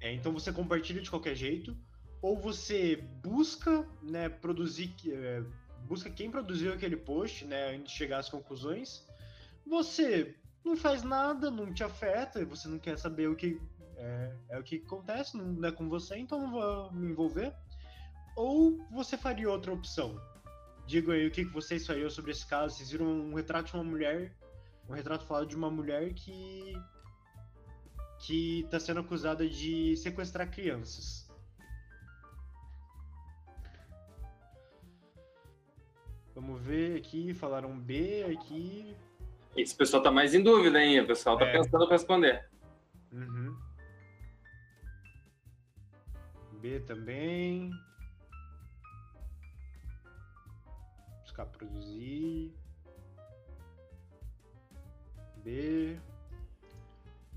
[0.00, 1.76] É, então você compartilha de qualquer jeito,
[2.20, 5.42] ou você busca, né, produzir, é,
[5.86, 9.06] busca quem produziu aquele post, né, antes de chegar às conclusões.
[9.66, 13.60] Você não faz nada, não te afeta, você não quer saber o que
[13.96, 17.54] é, é o que acontece, não é com você, então não vou me envolver.
[18.34, 20.20] Ou você faria outra opção?
[20.86, 22.76] Diga aí o que vocês fariam sobre esse caso.
[22.76, 24.32] Vocês viram um retrato de uma mulher,
[24.88, 26.74] um retrato falado de uma mulher que
[28.24, 31.28] que está sendo acusada de sequestrar crianças.
[36.34, 38.96] Vamos ver aqui, falaram B aqui.
[39.56, 41.00] Esse pessoal tá mais em dúvida, hein?
[41.00, 41.52] O pessoal tá é.
[41.52, 42.48] pensando para responder.
[43.12, 43.56] Uhum.
[46.60, 47.70] B também.
[51.32, 52.54] Buscar produzir.
[55.42, 55.98] B.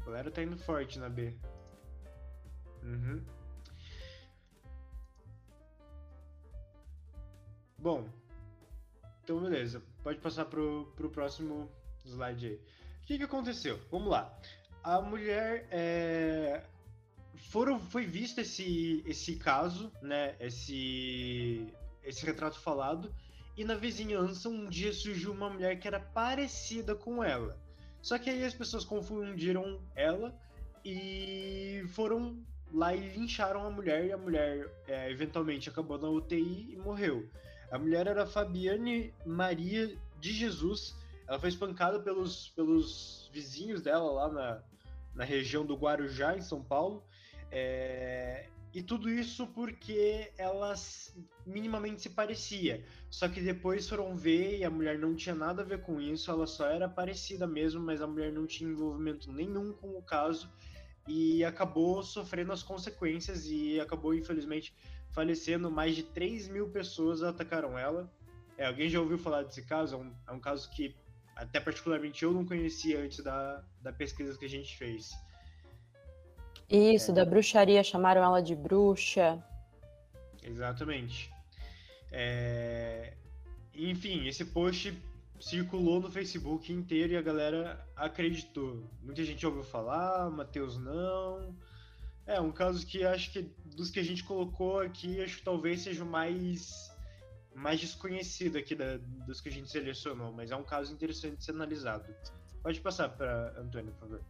[0.02, 1.34] A galera tá indo forte na B.
[2.84, 3.24] Uhum.
[7.78, 8.10] Bom,
[9.24, 9.82] então beleza.
[10.04, 11.72] Pode passar pro, pro próximo
[12.04, 12.56] slide aí.
[13.02, 13.80] O que, que aconteceu?
[13.90, 14.38] Vamos lá.
[14.84, 16.64] A mulher é,
[17.50, 20.36] foram, foi visto esse, esse caso, né?
[20.40, 21.74] Esse,
[22.04, 23.12] esse retrato falado.
[23.58, 27.58] E na vizinhança, um dia surgiu uma mulher que era parecida com ela.
[28.02, 30.38] Só que aí as pessoas confundiram ela
[30.84, 34.06] e foram lá e lincharam a mulher.
[34.06, 37.30] E a mulher é, eventualmente acabou na UTI e morreu.
[37.72, 40.96] A mulher era Fabiane Maria de Jesus.
[41.28, 44.64] Ela foi espancada pelos, pelos vizinhos dela lá na,
[45.16, 47.04] na região do Guarujá, em São Paulo.
[47.52, 51.16] É, e tudo isso porque elas
[51.46, 52.86] minimamente se parecia.
[53.10, 56.30] Só que depois foram ver e a mulher não tinha nada a ver com isso,
[56.30, 60.52] ela só era parecida mesmo, mas a mulher não tinha envolvimento nenhum com o caso
[61.08, 64.76] e acabou sofrendo as consequências e acabou, infelizmente,
[65.12, 65.72] falecendo.
[65.72, 68.12] Mais de 3 mil pessoas atacaram ela.
[68.58, 69.96] É, alguém já ouviu falar desse caso?
[69.96, 70.94] É um, é um caso que
[71.34, 75.12] até particularmente eu não conhecia antes da, da pesquisa que a gente fez.
[76.70, 77.14] Isso, é.
[77.14, 79.44] da bruxaria, chamaram ela de bruxa.
[80.44, 81.32] Exatamente.
[82.12, 83.14] É...
[83.74, 84.94] Enfim, esse post
[85.40, 88.84] circulou no Facebook inteiro e a galera acreditou.
[89.04, 91.56] Muita gente ouviu falar, Matheus não.
[92.26, 95.82] É um caso que acho que dos que a gente colocou aqui, acho que talvez
[95.82, 96.92] seja o mais
[97.54, 101.46] mais desconhecido aqui da, dos que a gente selecionou, mas é um caso interessante de
[101.46, 102.14] ser analisado.
[102.62, 104.22] Pode passar para Antônio, por favor.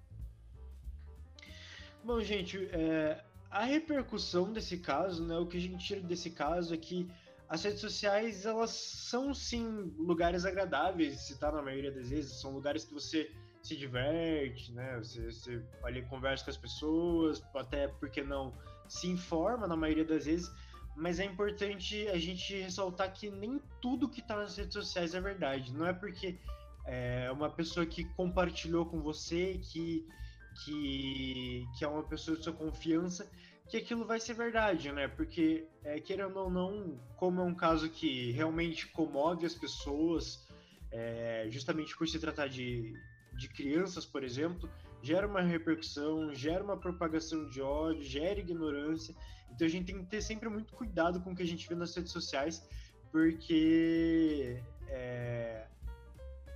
[2.06, 6.72] Bom, gente, é, a repercussão desse caso, né, o que a gente tira desse caso
[6.72, 7.10] é que
[7.50, 12.52] as redes sociais, elas são sim lugares agradáveis de citar na maioria das vezes, são
[12.52, 13.32] lugares que você
[13.64, 18.54] se diverte, né, você, você ali conversa com as pessoas, até porque não
[18.88, 20.52] se informa na maioria das vezes,
[20.96, 25.20] mas é importante a gente ressaltar que nem tudo que está nas redes sociais é
[25.20, 26.38] verdade, não é porque
[26.86, 30.08] é uma pessoa que compartilhou com você, que
[30.64, 33.30] que, que é uma pessoa de sua confiança,
[33.68, 35.08] que aquilo vai ser verdade, né?
[35.08, 40.48] Porque, é, querendo ou não, como é um caso que realmente comove as pessoas,
[40.92, 42.94] é, justamente por se tratar de,
[43.38, 44.70] de crianças, por exemplo,
[45.02, 49.16] gera uma repercussão, gera uma propagação de ódio, gera ignorância.
[49.52, 51.76] Então a gente tem que ter sempre muito cuidado com o que a gente vê
[51.76, 52.68] nas redes sociais,
[53.12, 54.62] porque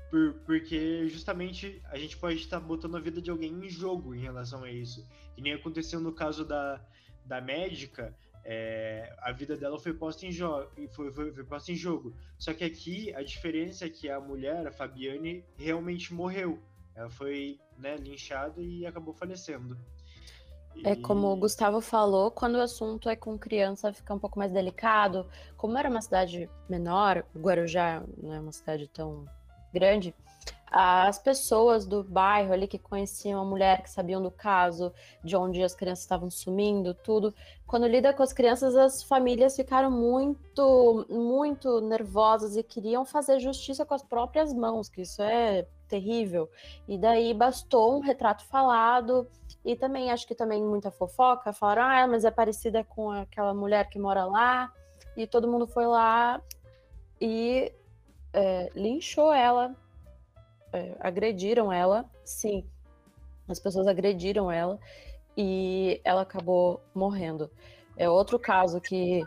[0.10, 4.20] por, porque justamente a gente pode estar botando a vida de alguém em jogo em
[4.20, 5.05] relação a isso.
[5.36, 6.82] Que nem aconteceu no caso da,
[7.26, 11.76] da médica, é, a vida dela foi posta em jogo, foi, foi, foi, posta em
[11.76, 12.16] jogo.
[12.38, 16.60] Só que aqui a diferença é que a mulher, a Fabiane, realmente morreu.
[16.95, 19.78] Ela foi né, linchada e acabou falecendo.
[20.84, 24.51] É como o Gustavo falou, quando o assunto é com criança fica um pouco mais
[24.51, 25.28] delicado.
[25.57, 29.26] Como era uma cidade menor, Guarujá não é uma cidade tão
[29.74, 30.13] grande,
[30.72, 34.93] as pessoas do bairro ali que conheciam a mulher, que sabiam do caso,
[35.24, 37.34] de onde as crianças estavam sumindo, tudo.
[37.65, 43.84] Quando lida com as crianças, as famílias ficaram muito, muito nervosas e queriam fazer justiça
[43.84, 46.47] com as próprias mãos, que isso é terrível.
[46.88, 49.28] E daí bastou um retrato falado
[49.65, 53.89] e também acho que também muita fofoca, falaram: "Ah, mas é parecida com aquela mulher
[53.89, 54.72] que mora lá".
[55.17, 56.39] E todo mundo foi lá
[57.20, 57.74] e
[58.34, 59.76] é, linchou ela,
[60.74, 62.66] é, agrediram ela, sim,
[63.48, 64.80] as pessoas agrediram ela
[65.36, 67.50] e ela acabou morrendo.
[67.98, 69.24] É outro caso que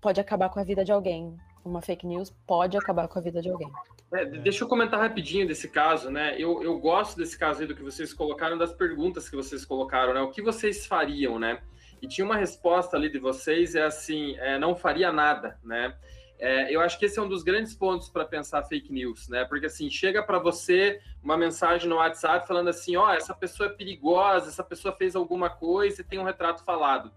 [0.00, 1.36] pode acabar com a vida de alguém.
[1.64, 3.70] Uma fake news pode acabar com a vida de alguém.
[4.12, 6.36] É, deixa eu comentar rapidinho desse caso, né?
[6.38, 10.14] Eu, eu gosto desse caso aí do que vocês colocaram, das perguntas que vocês colocaram,
[10.14, 10.20] né?
[10.20, 11.60] O que vocês fariam, né?
[12.00, 15.96] E tinha uma resposta ali de vocês, é assim, é, não faria nada, né?
[16.38, 19.44] É, eu acho que esse é um dos grandes pontos para pensar fake news, né?
[19.46, 23.70] Porque assim, chega para você uma mensagem no WhatsApp falando assim, ó, oh, essa pessoa
[23.70, 27.10] é perigosa, essa pessoa fez alguma coisa e tem um retrato falado.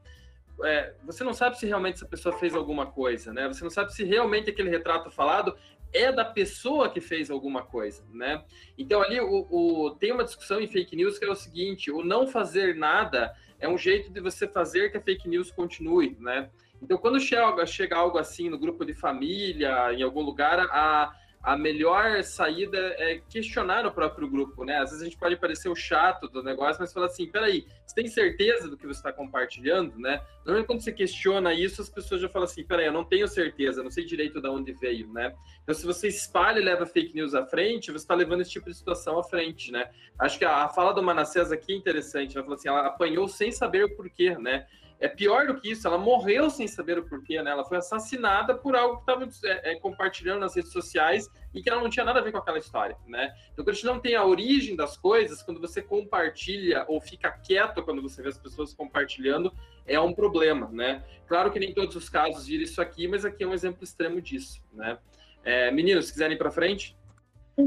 [0.63, 3.47] É, você não sabe se realmente essa pessoa fez alguma coisa, né?
[3.47, 5.55] Você não sabe se realmente aquele retrato falado
[5.93, 8.43] é da pessoa que fez alguma coisa, né?
[8.77, 12.03] Então ali o, o, tem uma discussão em fake news que é o seguinte: o
[12.03, 16.49] não fazer nada é um jeito de você fazer que a fake news continue, né?
[16.81, 21.57] Então, quando chega, chega algo assim no grupo de família, em algum lugar, a, a
[21.57, 24.77] melhor saída é questionar o próprio grupo, né?
[24.77, 27.95] Às vezes a gente pode parecer o chato do negócio, mas falar assim, peraí, você
[27.95, 30.21] tem certeza do que você está compartilhando, né?
[30.39, 33.81] Normalmente quando você questiona isso, as pessoas já falam assim, peraí, eu não tenho certeza,
[33.81, 35.33] não sei direito de onde veio, né?
[35.63, 38.69] Então se você espalha e leva fake news à frente, você está levando esse tipo
[38.69, 39.89] de situação à frente, né?
[40.19, 43.51] Acho que a, fala do Manassés aqui é interessante, ela falou assim, ela apanhou sem
[43.51, 44.67] saber o porquê, né?
[44.99, 47.51] É pior do que isso, ela morreu sem saber o porquê, né?
[47.51, 51.69] Ela foi assassinada por algo que estava é, é, compartilhando nas redes sociais e que
[51.69, 53.33] ela não tinha nada a ver com aquela história, né?
[53.53, 57.31] Então, quando a gente não tem a origem das coisas, quando você compartilha ou fica
[57.31, 59.53] quieto quando você vê as pessoas compartilhando,
[59.85, 61.01] é um problema, né?
[61.27, 64.21] Claro que nem todos os casos viram isso aqui, mas aqui é um exemplo extremo
[64.21, 64.97] disso, né?
[65.45, 66.98] É, meninos, se quiserem ir para frente.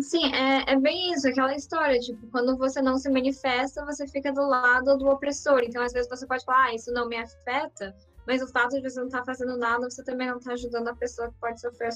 [0.01, 4.33] Sim, é, é bem isso, aquela história, tipo, quando você não se manifesta, você fica
[4.33, 5.61] do lado do opressor.
[5.63, 7.95] Então, às vezes, você pode falar, ah, isso não me afeta,
[8.27, 10.89] mas o fato de você não estar tá fazendo nada, você também não está ajudando
[10.89, 11.91] a pessoa que pode sofrer.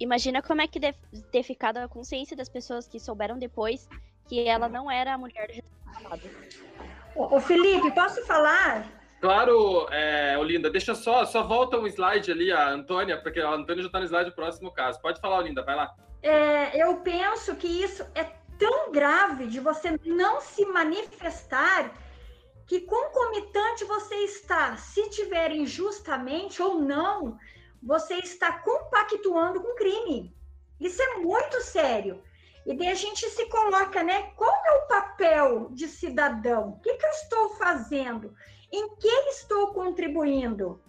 [0.00, 0.98] Imagina como é que deve
[1.30, 3.88] ter ficado a consciência das pessoas que souberam depois
[4.28, 5.60] que ela não era a mulher
[6.20, 6.30] do.
[7.14, 9.01] Ô, Felipe, posso falar?
[9.22, 13.82] Claro, é, Olinda, deixa só, só volta um slide ali, a Antônia, porque a Antônia
[13.82, 15.00] já está no slide próximo caso.
[15.00, 15.94] Pode falar, Olinda, vai lá.
[16.20, 18.24] É, eu penso que isso é
[18.58, 21.92] tão grave de você não se manifestar
[22.66, 27.38] que concomitante você está, se tiver injustamente ou não,
[27.80, 30.36] você está compactuando com crime.
[30.80, 32.20] Isso é muito sério.
[32.66, 34.32] E daí a gente se coloca, né?
[34.34, 36.70] Qual é o papel de cidadão?
[36.70, 38.34] O que, que eu estou fazendo?
[38.72, 40.80] Em que estou contribuindo?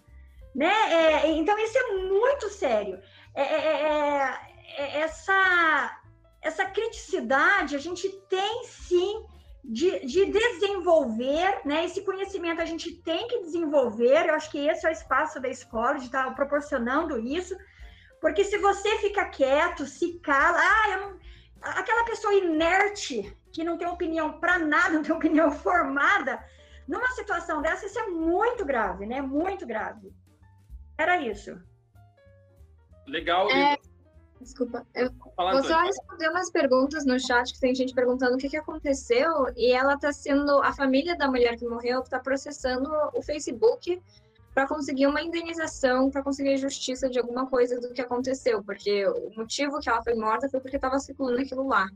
[0.55, 0.71] Né?
[0.71, 2.99] É, então, isso é muito sério.
[3.35, 4.39] É, é, é,
[4.77, 5.99] é, essa,
[6.41, 9.25] essa criticidade a gente tem sim
[9.63, 11.85] de, de, desenvolver, né?
[11.85, 14.29] Esse conhecimento a gente tem que desenvolver.
[14.29, 17.55] Eu acho que esse é o espaço da escola, de estar proporcionando isso.
[18.21, 21.19] Porque se você fica quieto, se cala, ah, não...
[21.61, 26.43] aquela pessoa inerte, que não tem opinião para nada, não tem opinião formada,
[26.87, 29.21] numa situação dessa, isso é muito grave, né?
[29.21, 30.13] Muito grave.
[30.97, 31.57] Era isso.
[33.07, 33.49] Legal.
[33.49, 33.77] É,
[34.39, 34.85] desculpa.
[34.93, 38.57] Eu vou só responder umas perguntas no chat que tem gente perguntando o que, que
[38.57, 44.01] aconteceu e ela está sendo a família da mulher que morreu está processando o Facebook
[44.53, 49.31] para conseguir uma indenização, para conseguir justiça de alguma coisa do que aconteceu, porque o
[49.35, 51.87] motivo que ela foi morta foi porque estava circulando aquilo lá.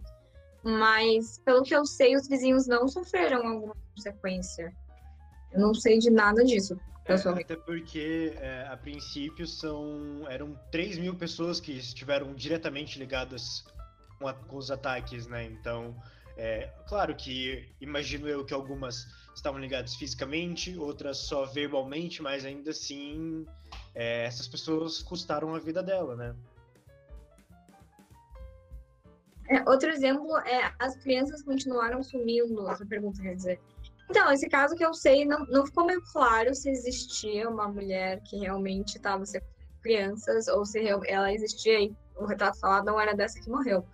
[0.63, 4.73] Mas, pelo que eu sei, os vizinhos não sofreram alguma consequência.
[5.51, 6.79] Eu não sei de nada disso.
[7.05, 13.63] É, até porque, é, a princípio, são eram 3 mil pessoas que estiveram diretamente ligadas
[14.19, 15.45] com, a, com os ataques, né?
[15.45, 15.95] Então,
[16.35, 22.71] é, claro que imagino eu que algumas estavam ligadas fisicamente, outras só verbalmente, mas ainda
[22.71, 23.45] assim,
[23.95, 26.35] é, essas pessoas custaram a vida dela, né?
[29.49, 32.61] É, outro exemplo é as crianças continuaram sumindo.
[32.61, 33.59] Outra pergunta quer dizer.
[34.09, 38.21] Então, esse caso que eu sei, não, não ficou meio claro se existia uma mulher
[38.21, 43.13] que realmente estava com crianças ou se ela existia e o retrato falado não era
[43.13, 43.85] dessa que morreu.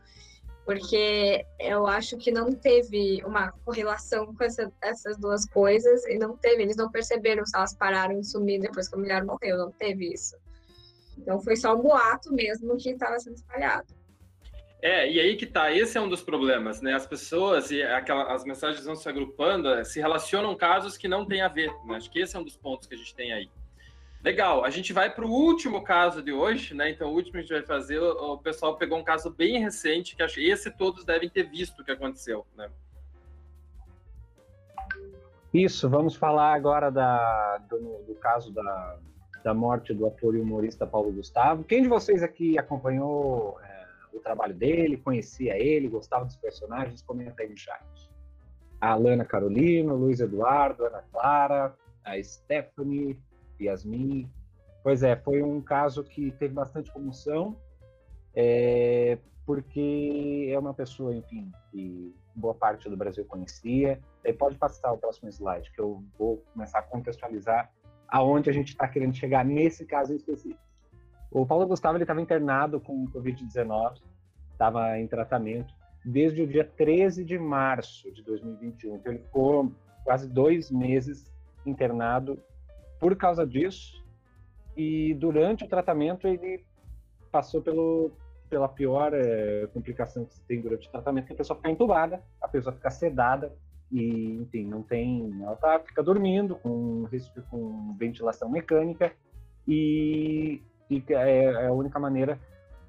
[0.65, 6.37] Porque eu acho que não teve uma correlação com essa, essas duas coisas e não
[6.37, 9.71] teve, eles não perceberam se elas pararam de sumir depois que a mulher morreu, não
[9.71, 10.37] teve isso.
[11.17, 13.93] Então foi só um boato mesmo que estava sendo espalhado.
[14.83, 16.93] É, e aí que tá, esse é um dos problemas, né?
[16.93, 21.25] As pessoas e aquela, as mensagens vão se agrupando, eh, se relacionam casos que não
[21.25, 21.95] têm a ver, né?
[21.95, 23.49] Acho que esse é um dos pontos que a gente tem aí.
[24.21, 26.89] Legal, a gente vai para o último caso de hoje, né?
[26.89, 30.21] Então, o último a gente vai fazer, o, pessoal pegou um caso bem recente, que
[30.21, 32.69] acho esse todos devem ter visto o que aconteceu, né?
[35.53, 38.97] Isso, vamos falar agora da, do, do caso da,
[39.45, 41.63] da morte do ator e humorista Paulo Gustavo.
[41.63, 43.57] Quem de vocês aqui acompanhou
[44.13, 47.83] é, o trabalho dele, conhecia ele, gostava dos personagens, comenta aí no chat.
[48.79, 53.19] A Alana Carolina, Luiz Eduardo, Ana Clara, a Stephanie,
[53.59, 54.29] Yasmin.
[54.83, 57.57] Pois é, foi um caso que teve bastante comoção,
[58.35, 63.99] é, porque é uma pessoa, enfim, que boa parte do Brasil conhecia.
[64.23, 67.71] E pode passar o próximo slide, que eu vou começar a contextualizar
[68.07, 70.61] aonde a gente está querendo chegar nesse caso específico.
[71.33, 73.95] O Paulo Gustavo estava internado com Covid-19,
[74.51, 75.73] estava em tratamento
[76.05, 78.95] desde o dia 13 de março de 2021.
[78.97, 79.71] Então, ele ficou
[80.03, 81.33] quase dois meses
[81.65, 82.39] internado
[82.99, 84.05] por causa disso.
[84.77, 86.63] E durante o tratamento, ele
[87.31, 88.11] passou pelo,
[88.47, 92.21] pela pior é, complicação que se tem durante o tratamento, que a pessoa fica entubada,
[92.39, 93.51] a pessoa fica sedada
[93.91, 95.33] e, enfim, não tem.
[95.41, 97.07] Ela tá, fica dormindo com,
[97.49, 99.11] com ventilação mecânica
[99.67, 102.39] e fica, é, é a única maneira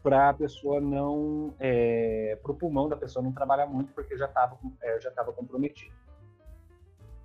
[0.02, 4.26] para a pessoa não, é, para o pulmão da pessoa não trabalhar muito, porque já
[4.26, 5.94] estava é, já comprometido.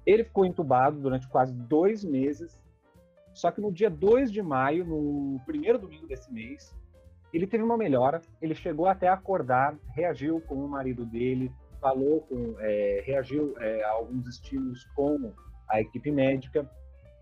[0.05, 2.63] Ele ficou entubado durante quase dois meses,
[3.34, 6.74] só que no dia 2 de maio, no primeiro domingo desse mês,
[7.34, 11.51] ele teve uma melhora, ele chegou até a acordar, reagiu com o marido dele,
[11.82, 15.34] falou com, é, reagiu é, a alguns estímulos com
[15.67, 16.70] a equipe médica,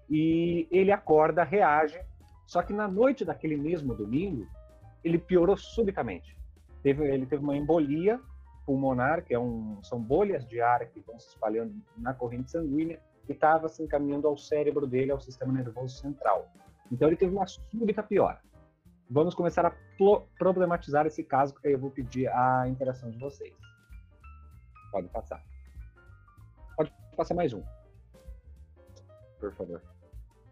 [0.10, 2.00] e ele acorda, reage,
[2.48, 4.48] só que na noite daquele mesmo domingo,
[5.04, 6.36] ele piorou subitamente.
[6.82, 8.20] Teve, ele teve uma embolia
[8.66, 13.00] pulmonar, que é um, são bolhas de ar que vão se espalhando na corrente sanguínea,
[13.28, 16.50] e estava se encaminhando ao cérebro dele, ao sistema nervoso central.
[16.89, 18.41] Então ele teve uma súbita piora.
[19.10, 19.74] Vamos começar a
[20.38, 23.54] problematizar esse caso, que aí eu vou pedir a interação de vocês.
[24.91, 25.43] Pode passar.
[26.78, 27.62] Pode passar mais um.
[29.38, 29.82] Por favor.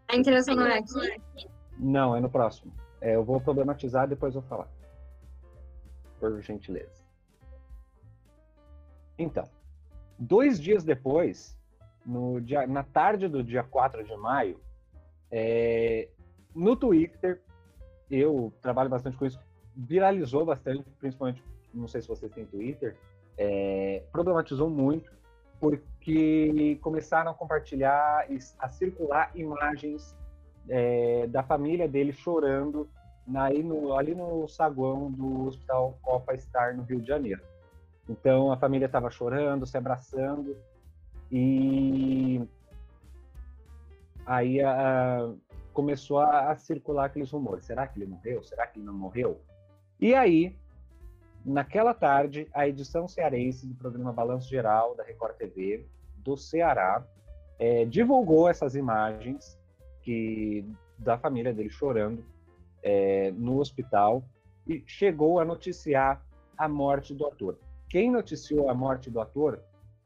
[0.08, 1.55] A interação não é aqui?
[1.78, 2.72] Não, é no próximo.
[3.00, 4.68] É, eu vou problematizar, depois vou falar.
[6.18, 7.04] Por gentileza.
[9.18, 9.44] Então,
[10.18, 11.56] dois dias depois,
[12.42, 14.60] dia, na tarde do dia 4 de maio,
[15.30, 16.08] é,
[16.54, 17.42] no Twitter,
[18.10, 19.40] eu trabalho bastante com isso,
[19.74, 22.96] viralizou bastante, principalmente, não sei se vocês têm Twitter,
[23.36, 25.12] é, problematizou muito,
[25.60, 28.26] porque começaram a compartilhar,
[28.58, 30.16] a circular imagens
[30.68, 32.88] é, da família dele chorando
[33.26, 37.42] na, no, ali no saguão do Hospital Copa Star, no Rio de Janeiro.
[38.08, 40.56] Então a família estava chorando, se abraçando,
[41.30, 42.40] e
[44.24, 45.32] aí a,
[45.72, 47.64] começou a, a, circular aqueles rumores.
[47.64, 48.42] Será que ele morreu?
[48.42, 49.40] Será que ele não morreu?
[50.00, 50.56] E aí,
[51.44, 55.86] naquela tarde, a edição cearense do programa Balanço Geral da Record TV
[56.18, 57.04] do Ceará
[57.58, 59.55] é, divulgou essas imagens
[60.06, 60.64] que
[60.96, 62.24] da família dele chorando
[62.80, 64.22] é, no hospital
[64.64, 66.24] e chegou a noticiar
[66.56, 67.58] a morte do ator.
[67.88, 69.60] Quem noticiou a morte do ator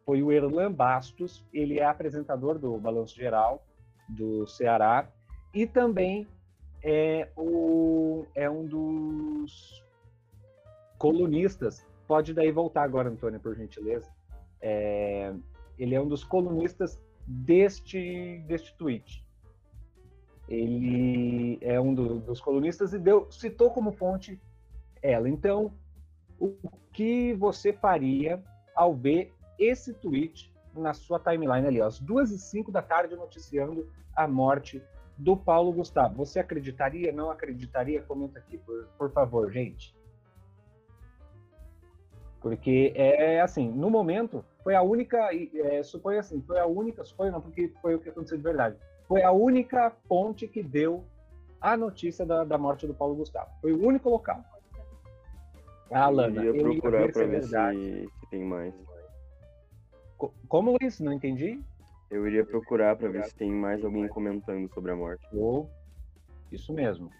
[0.06, 3.62] foi o Erlan Bastos, ele é apresentador do Balanço Geral
[4.08, 5.06] do Ceará
[5.52, 6.26] e também
[6.82, 9.84] é, o, é um dos
[10.96, 11.86] colunistas.
[12.08, 14.10] Pode daí voltar agora, Antônio, por gentileza.
[14.62, 15.32] É,
[15.78, 19.22] ele é um dos colunistas deste, deste tweet.
[20.50, 24.40] Ele é um do, dos colunistas e deu, citou como fonte
[25.00, 25.28] ela.
[25.28, 25.72] Então,
[26.40, 26.56] o
[26.92, 28.42] que você faria
[28.74, 33.14] ao ver esse tweet na sua timeline ali, ó, às duas e cinco da tarde,
[33.14, 34.82] noticiando a morte
[35.16, 36.16] do Paulo Gustavo.
[36.16, 38.02] Você acreditaria, não acreditaria?
[38.02, 39.94] Comenta aqui, por, por favor, gente.
[42.40, 47.30] Porque é assim, no momento, foi a única, é, suponho assim, foi a única, suponho
[47.30, 48.76] não, porque foi o que aconteceu de verdade
[49.10, 51.04] foi a única ponte que deu
[51.60, 53.50] a notícia da, da morte do Paulo Gustavo.
[53.60, 54.40] Foi o único local.
[55.90, 56.44] A Alana.
[56.44, 58.72] Eu ia procurar para ver se, se, tem mais.
[60.46, 61.00] Como, Luiz?
[61.00, 61.60] Não entendi?
[62.08, 65.26] Eu iria procurar para ver se tem mais alguém comentando sobre a morte.
[65.34, 65.66] Oh,
[66.52, 67.10] isso mesmo.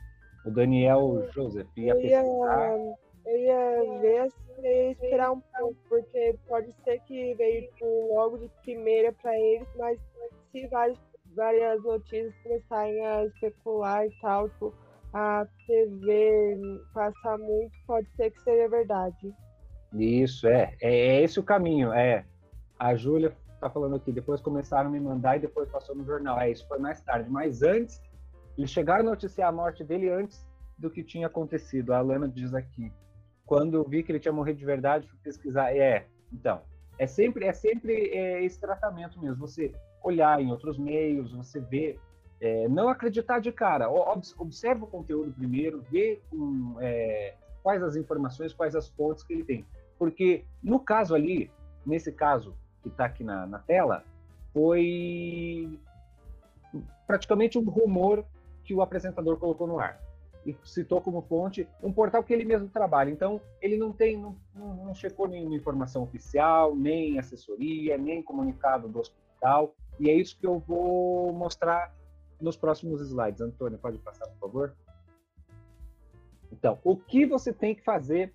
[0.47, 2.23] O Daniel Joseph ia eu ia,
[3.27, 8.39] eu ia ver assim, ia esperar um pouco, porque pode ser que veio tipo, logo
[8.39, 9.99] de primeira para eles, mas
[10.53, 10.99] se vários
[11.35, 14.75] várias notícias começarem a especular e tal, tipo,
[15.13, 16.57] a TV
[16.95, 19.35] passar muito, pode ser que seja verdade.
[19.93, 20.77] Isso, é.
[20.81, 22.25] É, é esse o caminho, é.
[22.79, 26.41] A Júlia tá falando aqui, depois começaram a me mandar e depois passou no jornal.
[26.41, 27.29] É, isso foi mais tarde.
[27.29, 28.01] Mas antes,
[28.57, 30.47] eles chegaram a noticiar a morte dele antes
[30.79, 31.93] do que tinha acontecido.
[31.93, 32.91] A Alana diz aqui.
[33.45, 35.77] Quando vi que ele tinha morrido de verdade, fui pesquisar.
[35.77, 36.63] É, então,
[36.99, 39.47] é sempre, é sempre é, esse tratamento mesmo.
[39.47, 41.99] Você olhar em outros meios, você vê,
[42.41, 43.91] é, não acreditar de cara,
[44.39, 46.21] observa o conteúdo primeiro, vê
[46.81, 49.67] é, quais as informações, quais as fontes que ele tem.
[49.99, 51.51] Porque no caso ali,
[51.85, 54.03] nesse caso que está aqui na, na tela,
[54.53, 55.79] foi
[57.07, 58.25] praticamente um rumor
[58.65, 60.01] que o apresentador colocou no ar
[60.45, 63.11] e citou como fonte um portal que ele mesmo trabalha.
[63.11, 69.01] Então, ele não tem, não, não checou nenhuma informação oficial, nem assessoria, nem comunicado do
[69.01, 69.75] hospital.
[70.01, 71.95] E é isso que eu vou mostrar
[72.41, 73.43] nos próximos slides.
[73.43, 74.75] Antônio, pode passar, por favor?
[76.51, 78.33] Então, o que você tem que fazer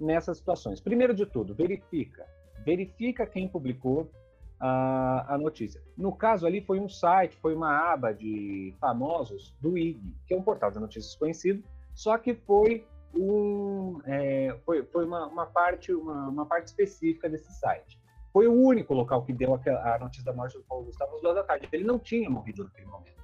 [0.00, 0.80] nessas situações?
[0.80, 2.26] Primeiro de tudo, verifica.
[2.64, 4.10] Verifica quem publicou
[4.58, 5.82] a, a notícia.
[5.98, 10.36] No caso ali, foi um site, foi uma aba de famosos do IG, que é
[10.36, 11.62] um portal de notícias conhecido,
[11.94, 17.52] só que foi um, é, foi, foi uma, uma, parte, uma, uma parte específica desse
[17.52, 18.01] site
[18.32, 21.34] foi o único local que deu a notícia da morte do Paulo Gustavo às duas
[21.34, 21.68] da tarde.
[21.70, 23.22] Ele não tinha morrido naquele momento.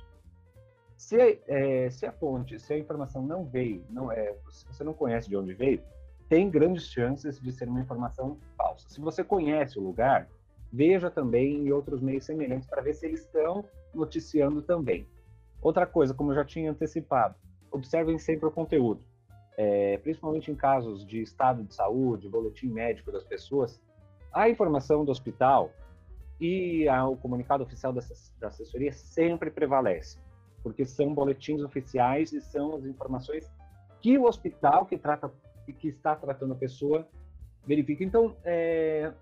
[0.96, 4.92] Se, é, se a fonte, se a informação não veio, não é, se você não
[4.92, 5.82] conhece de onde veio,
[6.28, 8.88] tem grandes chances de ser uma informação falsa.
[8.90, 10.28] Se você conhece o lugar,
[10.70, 15.06] veja também em outros meios semelhantes para ver se eles estão noticiando também.
[15.62, 17.34] Outra coisa, como eu já tinha antecipado,
[17.70, 19.02] observem sempre o conteúdo.
[19.56, 23.80] É, principalmente em casos de estado de saúde, boletim médico das pessoas,
[24.32, 25.72] a informação do hospital
[26.40, 28.00] e a, o comunicado oficial da,
[28.38, 30.18] da assessoria sempre prevalece,
[30.62, 33.50] porque são boletins oficiais e são as informações
[34.00, 35.30] que o hospital que trata
[35.72, 37.06] que está tratando a pessoa
[37.66, 38.02] verifica.
[38.02, 39.12] Então, é,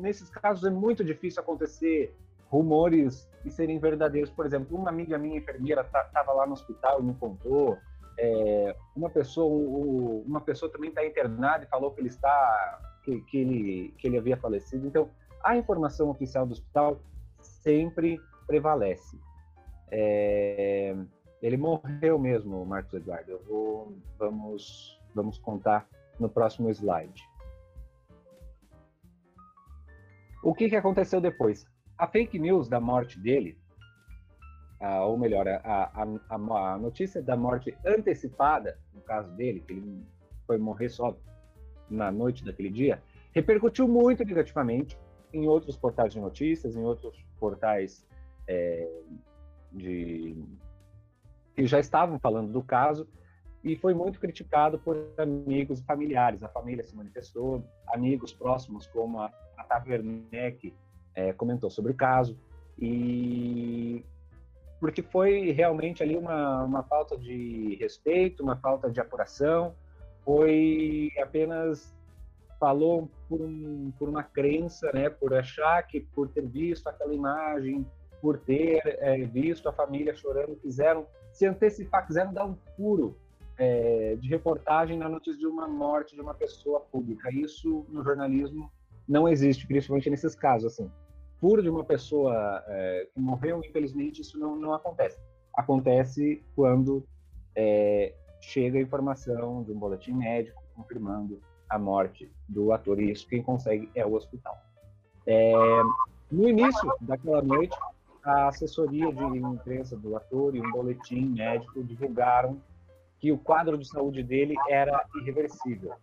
[0.00, 2.16] nesses casos é muito difícil acontecer
[2.48, 4.30] rumores e serem verdadeiros.
[4.30, 7.78] Por exemplo, uma amiga minha enfermeira estava lá no hospital e me contou.
[8.18, 13.38] É, uma pessoa, uma pessoa também está internada e falou que ele está, que, que,
[13.38, 14.86] ele, que ele havia falecido.
[14.86, 15.10] Então,
[15.42, 17.00] a informação oficial do hospital
[17.40, 19.18] sempre prevalece.
[19.90, 20.94] É,
[21.42, 23.40] ele morreu mesmo, Marcos Eduardo.
[23.46, 25.88] Vou, vamos, vamos contar
[26.18, 27.22] no próximo slide.
[30.42, 31.66] O que, que aconteceu depois?
[31.96, 33.56] A fake news da morte dele,
[35.04, 40.04] ou melhor, a, a, a, notícia da morte antecipada, no caso dele, que ele
[40.46, 41.16] foi morrer só
[41.92, 44.98] na noite daquele dia, repercutiu muito negativamente
[45.32, 48.06] em outros portais de notícias, em outros portais
[48.46, 48.88] é,
[49.72, 50.36] de
[51.54, 53.06] que já estavam falando do caso
[53.62, 56.42] e foi muito criticado por amigos e familiares.
[56.42, 60.74] A família se manifestou, amigos próximos como a, a Taverneck
[61.14, 62.36] é, comentou sobre o caso
[62.78, 64.04] e
[64.80, 69.76] porque foi realmente ali uma, uma falta de respeito, uma falta de apuração,
[70.24, 71.94] foi apenas
[72.58, 77.84] falou por, um, por uma crença, né, por achar que por ter visto aquela imagem,
[78.20, 83.16] por ter é, visto a família chorando, quiseram se antecipar, quiseram dar um furo
[83.58, 87.30] é, de reportagem na notícia de uma morte de uma pessoa pública.
[87.32, 88.70] Isso no jornalismo
[89.08, 90.72] não existe, principalmente nesses casos.
[90.72, 90.90] Assim,
[91.40, 95.18] furo de uma pessoa é, que morreu, infelizmente, isso não, não acontece.
[95.54, 97.04] Acontece quando
[97.56, 101.40] é, chega a informação de um boletim médico confirmando
[101.70, 104.58] a morte do ator, e isso quem consegue é o hospital.
[105.26, 105.52] É,
[106.30, 107.76] no início daquela noite,
[108.24, 112.60] a assessoria de imprensa do ator e um boletim médico divulgaram
[113.18, 115.94] que o quadro de saúde dele era irreversível.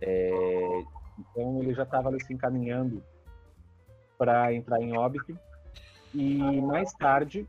[0.00, 0.82] É,
[1.18, 3.02] então ele já estava se encaminhando
[4.18, 5.38] para entrar em óbito.
[6.14, 7.46] E mais tarde,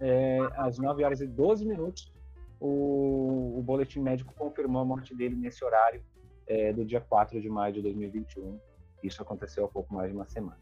[0.00, 2.12] é, às 9 horas e 12 minutos,
[2.60, 6.02] o, o, boletim médico confirmou a morte dele nesse horário
[6.46, 8.58] é, do dia 4 de maio de 2021.
[9.02, 10.58] Isso aconteceu há pouco mais de uma semana.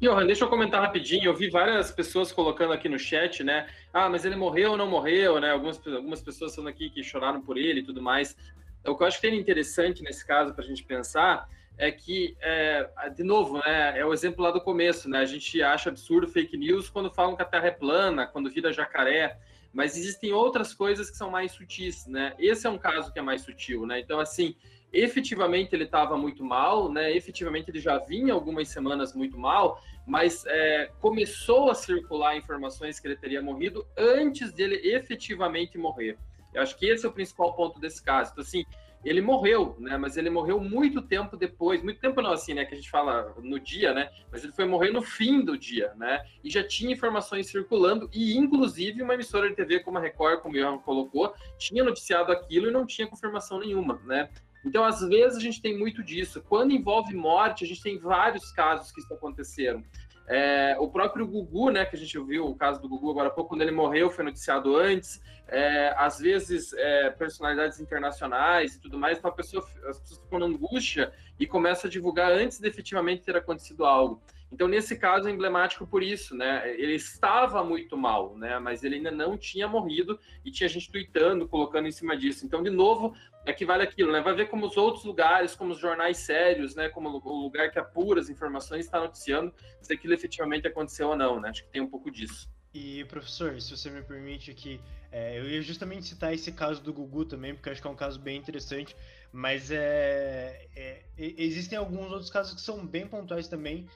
[0.00, 1.24] Johan, deixa eu comentar rapidinho.
[1.24, 3.66] Eu vi várias pessoas colocando aqui no chat, né?
[3.92, 5.52] Ah, mas ele morreu ou não morreu, né?
[5.52, 8.36] Algumas, algumas pessoas falando aqui que choraram por ele e tudo mais.
[8.84, 12.36] O que eu acho que tem interessante nesse caso para a gente pensar é que,
[12.40, 15.18] é, de novo, né, é o exemplo lá do começo, né?
[15.18, 18.72] A gente acha absurdo fake news quando falam que a Terra é plana, quando vira
[18.72, 19.38] jacaré,
[19.76, 22.34] mas existem outras coisas que são mais sutis, né?
[22.38, 24.00] Esse é um caso que é mais sutil, né?
[24.00, 24.56] Então, assim,
[24.90, 27.14] efetivamente ele estava muito mal, né?
[27.14, 33.06] Efetivamente ele já vinha algumas semanas muito mal, mas é, começou a circular informações que
[33.06, 36.16] ele teria morrido antes dele efetivamente morrer.
[36.54, 38.30] Eu acho que esse é o principal ponto desse caso.
[38.32, 38.64] Então, assim,
[39.04, 39.96] ele morreu, né?
[39.96, 42.64] Mas ele morreu muito tempo depois, muito tempo não assim, né?
[42.64, 44.10] Que a gente fala no dia, né?
[44.30, 46.24] Mas ele foi morrer no fim do dia, né?
[46.42, 50.54] E já tinha informações circulando e, inclusive, uma emissora de TV como a Record, como
[50.54, 54.28] o Ian colocou, tinha noticiado aquilo e não tinha confirmação nenhuma, né?
[54.64, 56.42] Então, às vezes, a gente tem muito disso.
[56.48, 59.84] Quando envolve morte, a gente tem vários casos que isso aconteceram.
[60.28, 63.30] É, o próprio Gugu, né, que a gente viu o caso do Gugu agora há
[63.30, 65.22] pouco, quando ele morreu, foi noticiado antes.
[65.48, 70.46] É, às vezes, é, personalidades internacionais e tudo mais, então pessoa, as pessoas ficam na
[70.46, 74.20] angústia e começam a divulgar antes de efetivamente ter acontecido algo.
[74.50, 76.72] Então, nesse caso, é emblemático por isso, né?
[76.78, 78.58] Ele estava muito mal, né?
[78.58, 82.46] Mas ele ainda não tinha morrido e tinha gente tweetando, colocando em cima disso.
[82.46, 84.20] Então, de novo, é que vale aquilo, né?
[84.20, 86.88] Vai ver como os outros lugares, como os jornais sérios, né?
[86.88, 91.40] Como o lugar que apura as informações está noticiando se aquilo efetivamente aconteceu ou não,
[91.40, 91.50] né?
[91.50, 92.48] Acho que tem um pouco disso.
[92.72, 94.80] E, professor, se você me permite aqui,
[95.10, 97.96] é, eu ia justamente citar esse caso do Gugu também, porque acho que é um
[97.96, 98.94] caso bem interessante,
[99.32, 103.88] mas é, é, existem alguns outros casos que são bem pontuais também,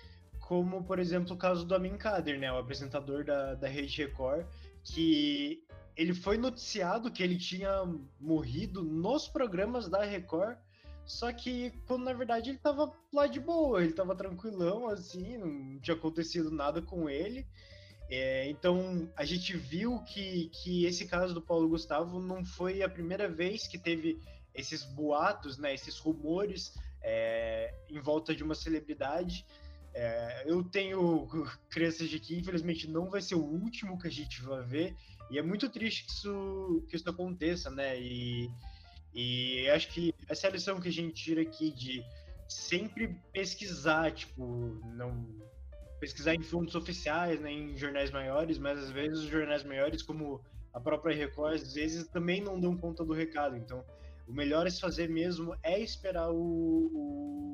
[0.51, 4.45] como, por exemplo, o caso do Amin Kader, né, o apresentador da, da Rede Record,
[4.83, 5.65] que
[5.97, 7.71] ele foi noticiado que ele tinha
[8.19, 10.59] morrido nos programas da Record,
[11.07, 15.79] só que quando na verdade ele tava lá de boa, ele tava tranquilão, assim, não
[15.79, 17.47] tinha acontecido nada com ele.
[18.11, 22.89] É, então, a gente viu que, que esse caso do Paulo Gustavo não foi a
[22.89, 24.21] primeira vez que teve
[24.53, 29.47] esses boatos, né, esses rumores é, em volta de uma celebridade.
[29.93, 31.26] É, eu tenho
[31.68, 34.97] crenças de que, infelizmente, não vai ser o último que a gente vai ver,
[35.30, 38.01] e é muito triste que isso, que isso aconteça, né?
[38.01, 38.51] E,
[39.14, 42.05] e acho que essa é a lição que a gente tira aqui de
[42.49, 45.28] sempre pesquisar, tipo, não
[46.01, 50.41] pesquisar em fontes oficiais, né, em jornais maiores, mas às vezes os jornais maiores, como
[50.72, 53.57] a própria Record, às vezes também não dão conta do recado.
[53.57, 53.84] Então,
[54.26, 57.50] o melhor a se fazer mesmo é esperar o, o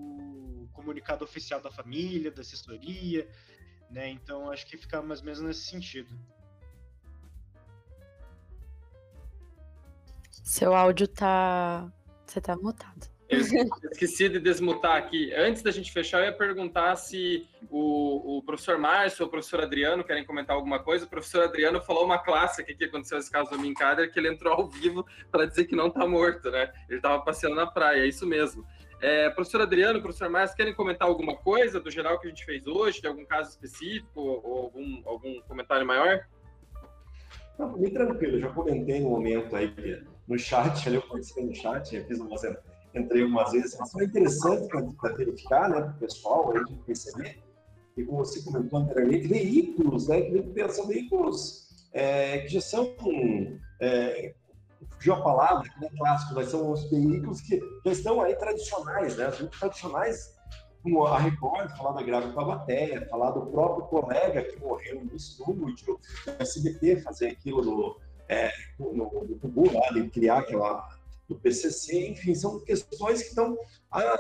[0.87, 3.29] comunicado oficial da família, da assessoria,
[3.91, 4.09] né?
[4.09, 6.17] Então, acho que fica mais ou menos nesse sentido.
[10.31, 11.91] Seu áudio tá.
[12.25, 13.09] Você tá mutado.
[13.29, 13.41] Eu
[13.91, 15.33] esqueci de desmutar aqui.
[15.35, 19.61] Antes da gente fechar, eu ia perguntar se o, o professor Márcio ou o professor
[19.61, 21.05] Adriano querem comentar alguma coisa.
[21.05, 24.29] O professor Adriano falou uma classe aqui que aconteceu esse caso do Minkader, que ele
[24.29, 26.73] entrou ao vivo para dizer que não está morto, né?
[26.89, 28.65] Ele estava passeando na praia, é isso mesmo.
[29.01, 32.67] É, professor Adriano, professor Márcio, querem comentar alguma coisa do geral que a gente fez
[32.67, 36.27] hoje, de algum caso específico ou algum, algum comentário maior?
[37.59, 42.03] Não, bem tranquilo, já comentei no momento aí no chat, ali eu participei no chat,
[42.05, 42.37] fiz uma
[42.95, 47.39] entrei umas vezes, mas foi interessante para verificar, né, para o pessoal aí perceber,
[47.97, 52.95] e como você comentou anteriormente, veículos, né, que pensa veículos é, que já são,
[53.81, 54.35] é,
[54.91, 58.35] fugiu a palavra, que não é clássico, mas são os veículos que já estão aí
[58.37, 60.37] tradicionais, né, os tradicionais,
[60.83, 65.99] como a Record, falar da Grávida Taubaté, falar do próprio colega que morreu no estúdio,
[66.27, 67.97] o SBT fazer aquilo no,
[68.29, 70.97] é, no, no, Google, lá, de criar aquela
[71.29, 73.59] do PCC, enfim, são questões que estão
[73.91, 74.17] a,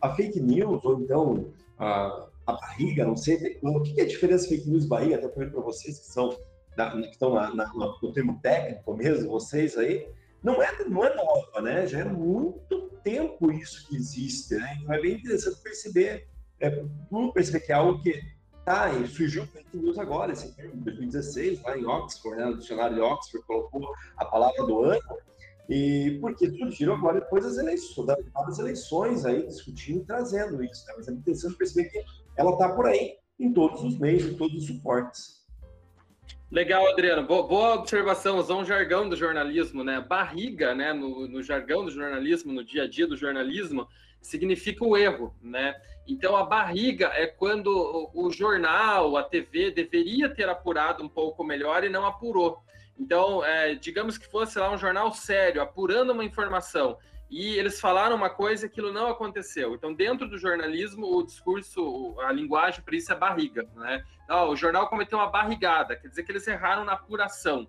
[0.00, 4.48] a fake news ou então a, a barriga, não sei o que é a diferença
[4.48, 6.36] fake news barriga, até para vocês que são
[6.76, 10.08] da, que estão na, na, no termo técnico mesmo, vocês aí,
[10.42, 11.86] não é, não é nova, né?
[11.86, 14.78] Já é muito tempo isso que existe, né?
[14.80, 16.28] Então é bem interessante perceber,
[16.60, 16.84] é,
[17.34, 18.20] perceber que é algo que
[18.64, 22.58] tá, e surgiu fake news agora, esse termo, em 2016, lá em Oxford, né, no
[22.58, 25.02] dicionário de Oxford colocou a palavra do ano,
[25.68, 30.84] e porque surgiram agora depois das eleições, das eleições aí, discutindo e trazendo isso.
[30.86, 30.94] Né?
[30.96, 32.04] Mas é interessante perceber que
[32.36, 35.39] ela está por aí, em todos os meios, em todos os suportes.
[36.50, 37.22] Legal, Adriano.
[37.22, 38.38] Boa, boa observação.
[38.38, 40.00] Usar um jargão do jornalismo, né?
[40.00, 40.92] Barriga, né?
[40.92, 43.86] No, no, jargão do jornalismo, no dia a dia do jornalismo,
[44.20, 45.80] significa o erro, né?
[46.08, 51.44] Então, a barriga é quando o, o jornal, a TV, deveria ter apurado um pouco
[51.44, 52.58] melhor e não apurou.
[52.98, 56.98] Então, é, digamos que fosse lá um jornal sério, apurando uma informação,
[57.30, 59.74] e eles falaram uma coisa e aquilo não aconteceu.
[59.74, 63.68] Então, dentro do jornalismo, o discurso, a linguagem para isso é barriga.
[63.76, 64.04] Né?
[64.24, 67.68] Então, o jornal cometeu uma barrigada, quer dizer que eles erraram na apuração.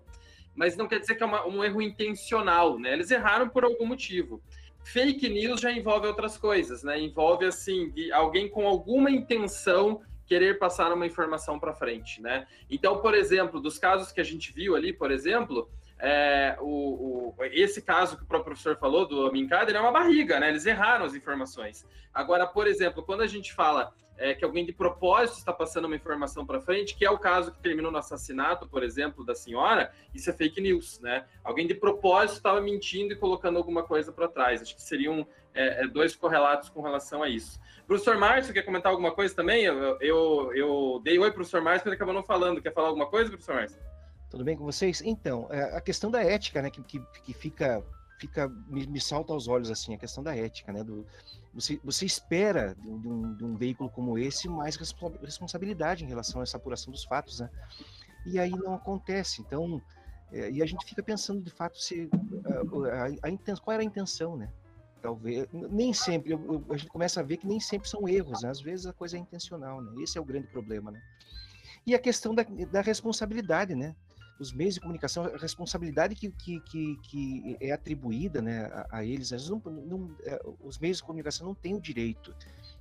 [0.54, 2.92] Mas não quer dizer que é uma, um erro intencional, né?
[2.92, 4.42] Eles erraram por algum motivo.
[4.84, 7.00] Fake news já envolve outras coisas, né?
[7.00, 12.46] Envolve, assim, alguém com alguma intenção querer passar uma informação para frente, né?
[12.68, 15.70] Então, por exemplo, dos casos que a gente viu ali, por exemplo,
[16.04, 20.40] é, o, o, esse caso que o próprio professor falou do Minkader é uma barriga,
[20.40, 20.48] né?
[20.48, 21.86] Eles erraram as informações.
[22.12, 25.94] Agora, por exemplo, quando a gente fala é, que alguém de propósito está passando uma
[25.94, 29.92] informação para frente, que é o caso que terminou no assassinato, por exemplo, da senhora,
[30.12, 31.24] isso é fake news, né?
[31.44, 34.60] Alguém de propósito estava mentindo e colocando alguma coisa para trás.
[34.60, 35.24] Acho que seriam
[35.54, 37.60] é, é, dois correlatos com relação a isso.
[37.86, 39.62] Professor Márcio, quer comentar alguma coisa também?
[39.62, 42.60] Eu, eu, eu dei oi, professor Márcio, mas ele acabou não falando.
[42.60, 43.91] Quer falar alguma coisa, professor Márcio?
[44.32, 45.02] Tudo bem com vocês?
[45.04, 47.84] Então, é, a questão da ética, né, que, que, que fica,
[48.18, 51.06] fica me, me, salta aos olhos, assim, a questão da ética, né, do,
[51.52, 54.74] você, você espera de um, de um veículo como esse mais
[55.20, 57.50] responsabilidade em relação a essa apuração dos fatos, né,
[58.24, 59.82] e aí não acontece, então,
[60.32, 62.08] é, e a gente fica pensando, de fato, se,
[62.46, 64.50] a, a, a, qual era a intenção, né,
[65.02, 68.48] talvez nem sempre a gente começa a ver que nem sempre são erros né?
[68.48, 70.00] às vezes a coisa é intencional né?
[70.00, 71.02] Esse é o grande problema né?
[71.84, 73.96] E a questão da, da responsabilidade né
[74.38, 79.04] os meios de comunicação a responsabilidade que, que, que, que é atribuída né a, a
[79.04, 82.34] eles não, não, é, os meios de comunicação não têm o direito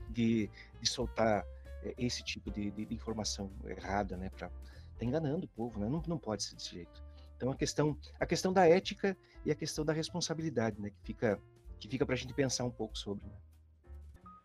[0.09, 0.49] de,
[0.79, 1.45] de soltar
[1.83, 5.87] é, esse tipo de, de, de informação errada né para tá enganando o povo né
[5.87, 7.03] não, não pode ser desse jeito
[7.35, 11.39] então a questão a questão da ética e a questão da responsabilidade né que fica
[11.81, 13.25] que fica para a gente pensar um pouco sobre.
[13.25, 13.33] Né?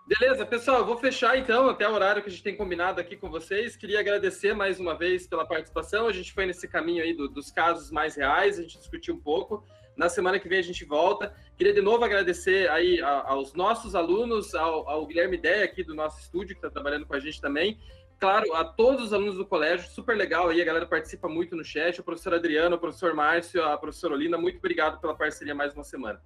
[0.06, 3.16] Beleza, pessoal, eu vou fechar então, até o horário que a gente tem combinado aqui
[3.16, 3.74] com vocês.
[3.74, 6.06] Queria agradecer mais uma vez pela participação.
[6.06, 9.20] A gente foi nesse caminho aí do, dos casos mais reais, a gente discutiu um
[9.20, 9.64] pouco.
[9.96, 11.34] Na semana que vem a gente volta.
[11.58, 16.20] Queria de novo agradecer aí aos nossos alunos, ao, ao Guilherme Ideia aqui do nosso
[16.20, 17.76] estúdio, que está trabalhando com a gente também,
[18.20, 21.64] claro, a todos os alunos do colégio, super legal aí, a galera participa muito no
[21.64, 25.74] chat, o professor Adriano, o professor Márcio, a professora Olina, muito obrigado pela parceria mais
[25.74, 26.22] uma semana.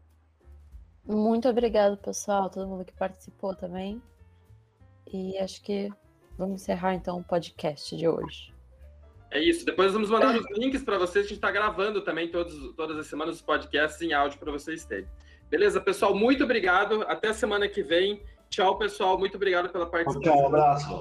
[1.10, 4.00] Muito obrigado, pessoal, todo mundo que participou também.
[5.12, 5.90] E acho que
[6.38, 8.54] vamos encerrar então o podcast de hoje.
[9.30, 9.64] É isso.
[9.64, 11.24] Depois vamos mandar os links para vocês.
[11.24, 14.84] A gente está gravando também todos, todas as semanas os podcasts em áudio para vocês
[14.84, 15.06] terem.
[15.48, 16.14] Beleza, pessoal?
[16.14, 17.02] Muito obrigado.
[17.02, 18.22] Até a semana que vem.
[18.48, 19.18] Tchau, pessoal.
[19.18, 20.32] Muito obrigado pela participação.
[20.32, 21.00] Tchau, um abraço.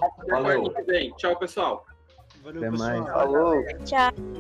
[0.70, 1.12] Até vem.
[1.16, 1.86] Tchau, pessoal.
[2.43, 2.89] Valeu, Até pessoal.
[2.89, 3.12] mais.
[3.12, 3.64] Falou.
[3.86, 4.38] Tchau.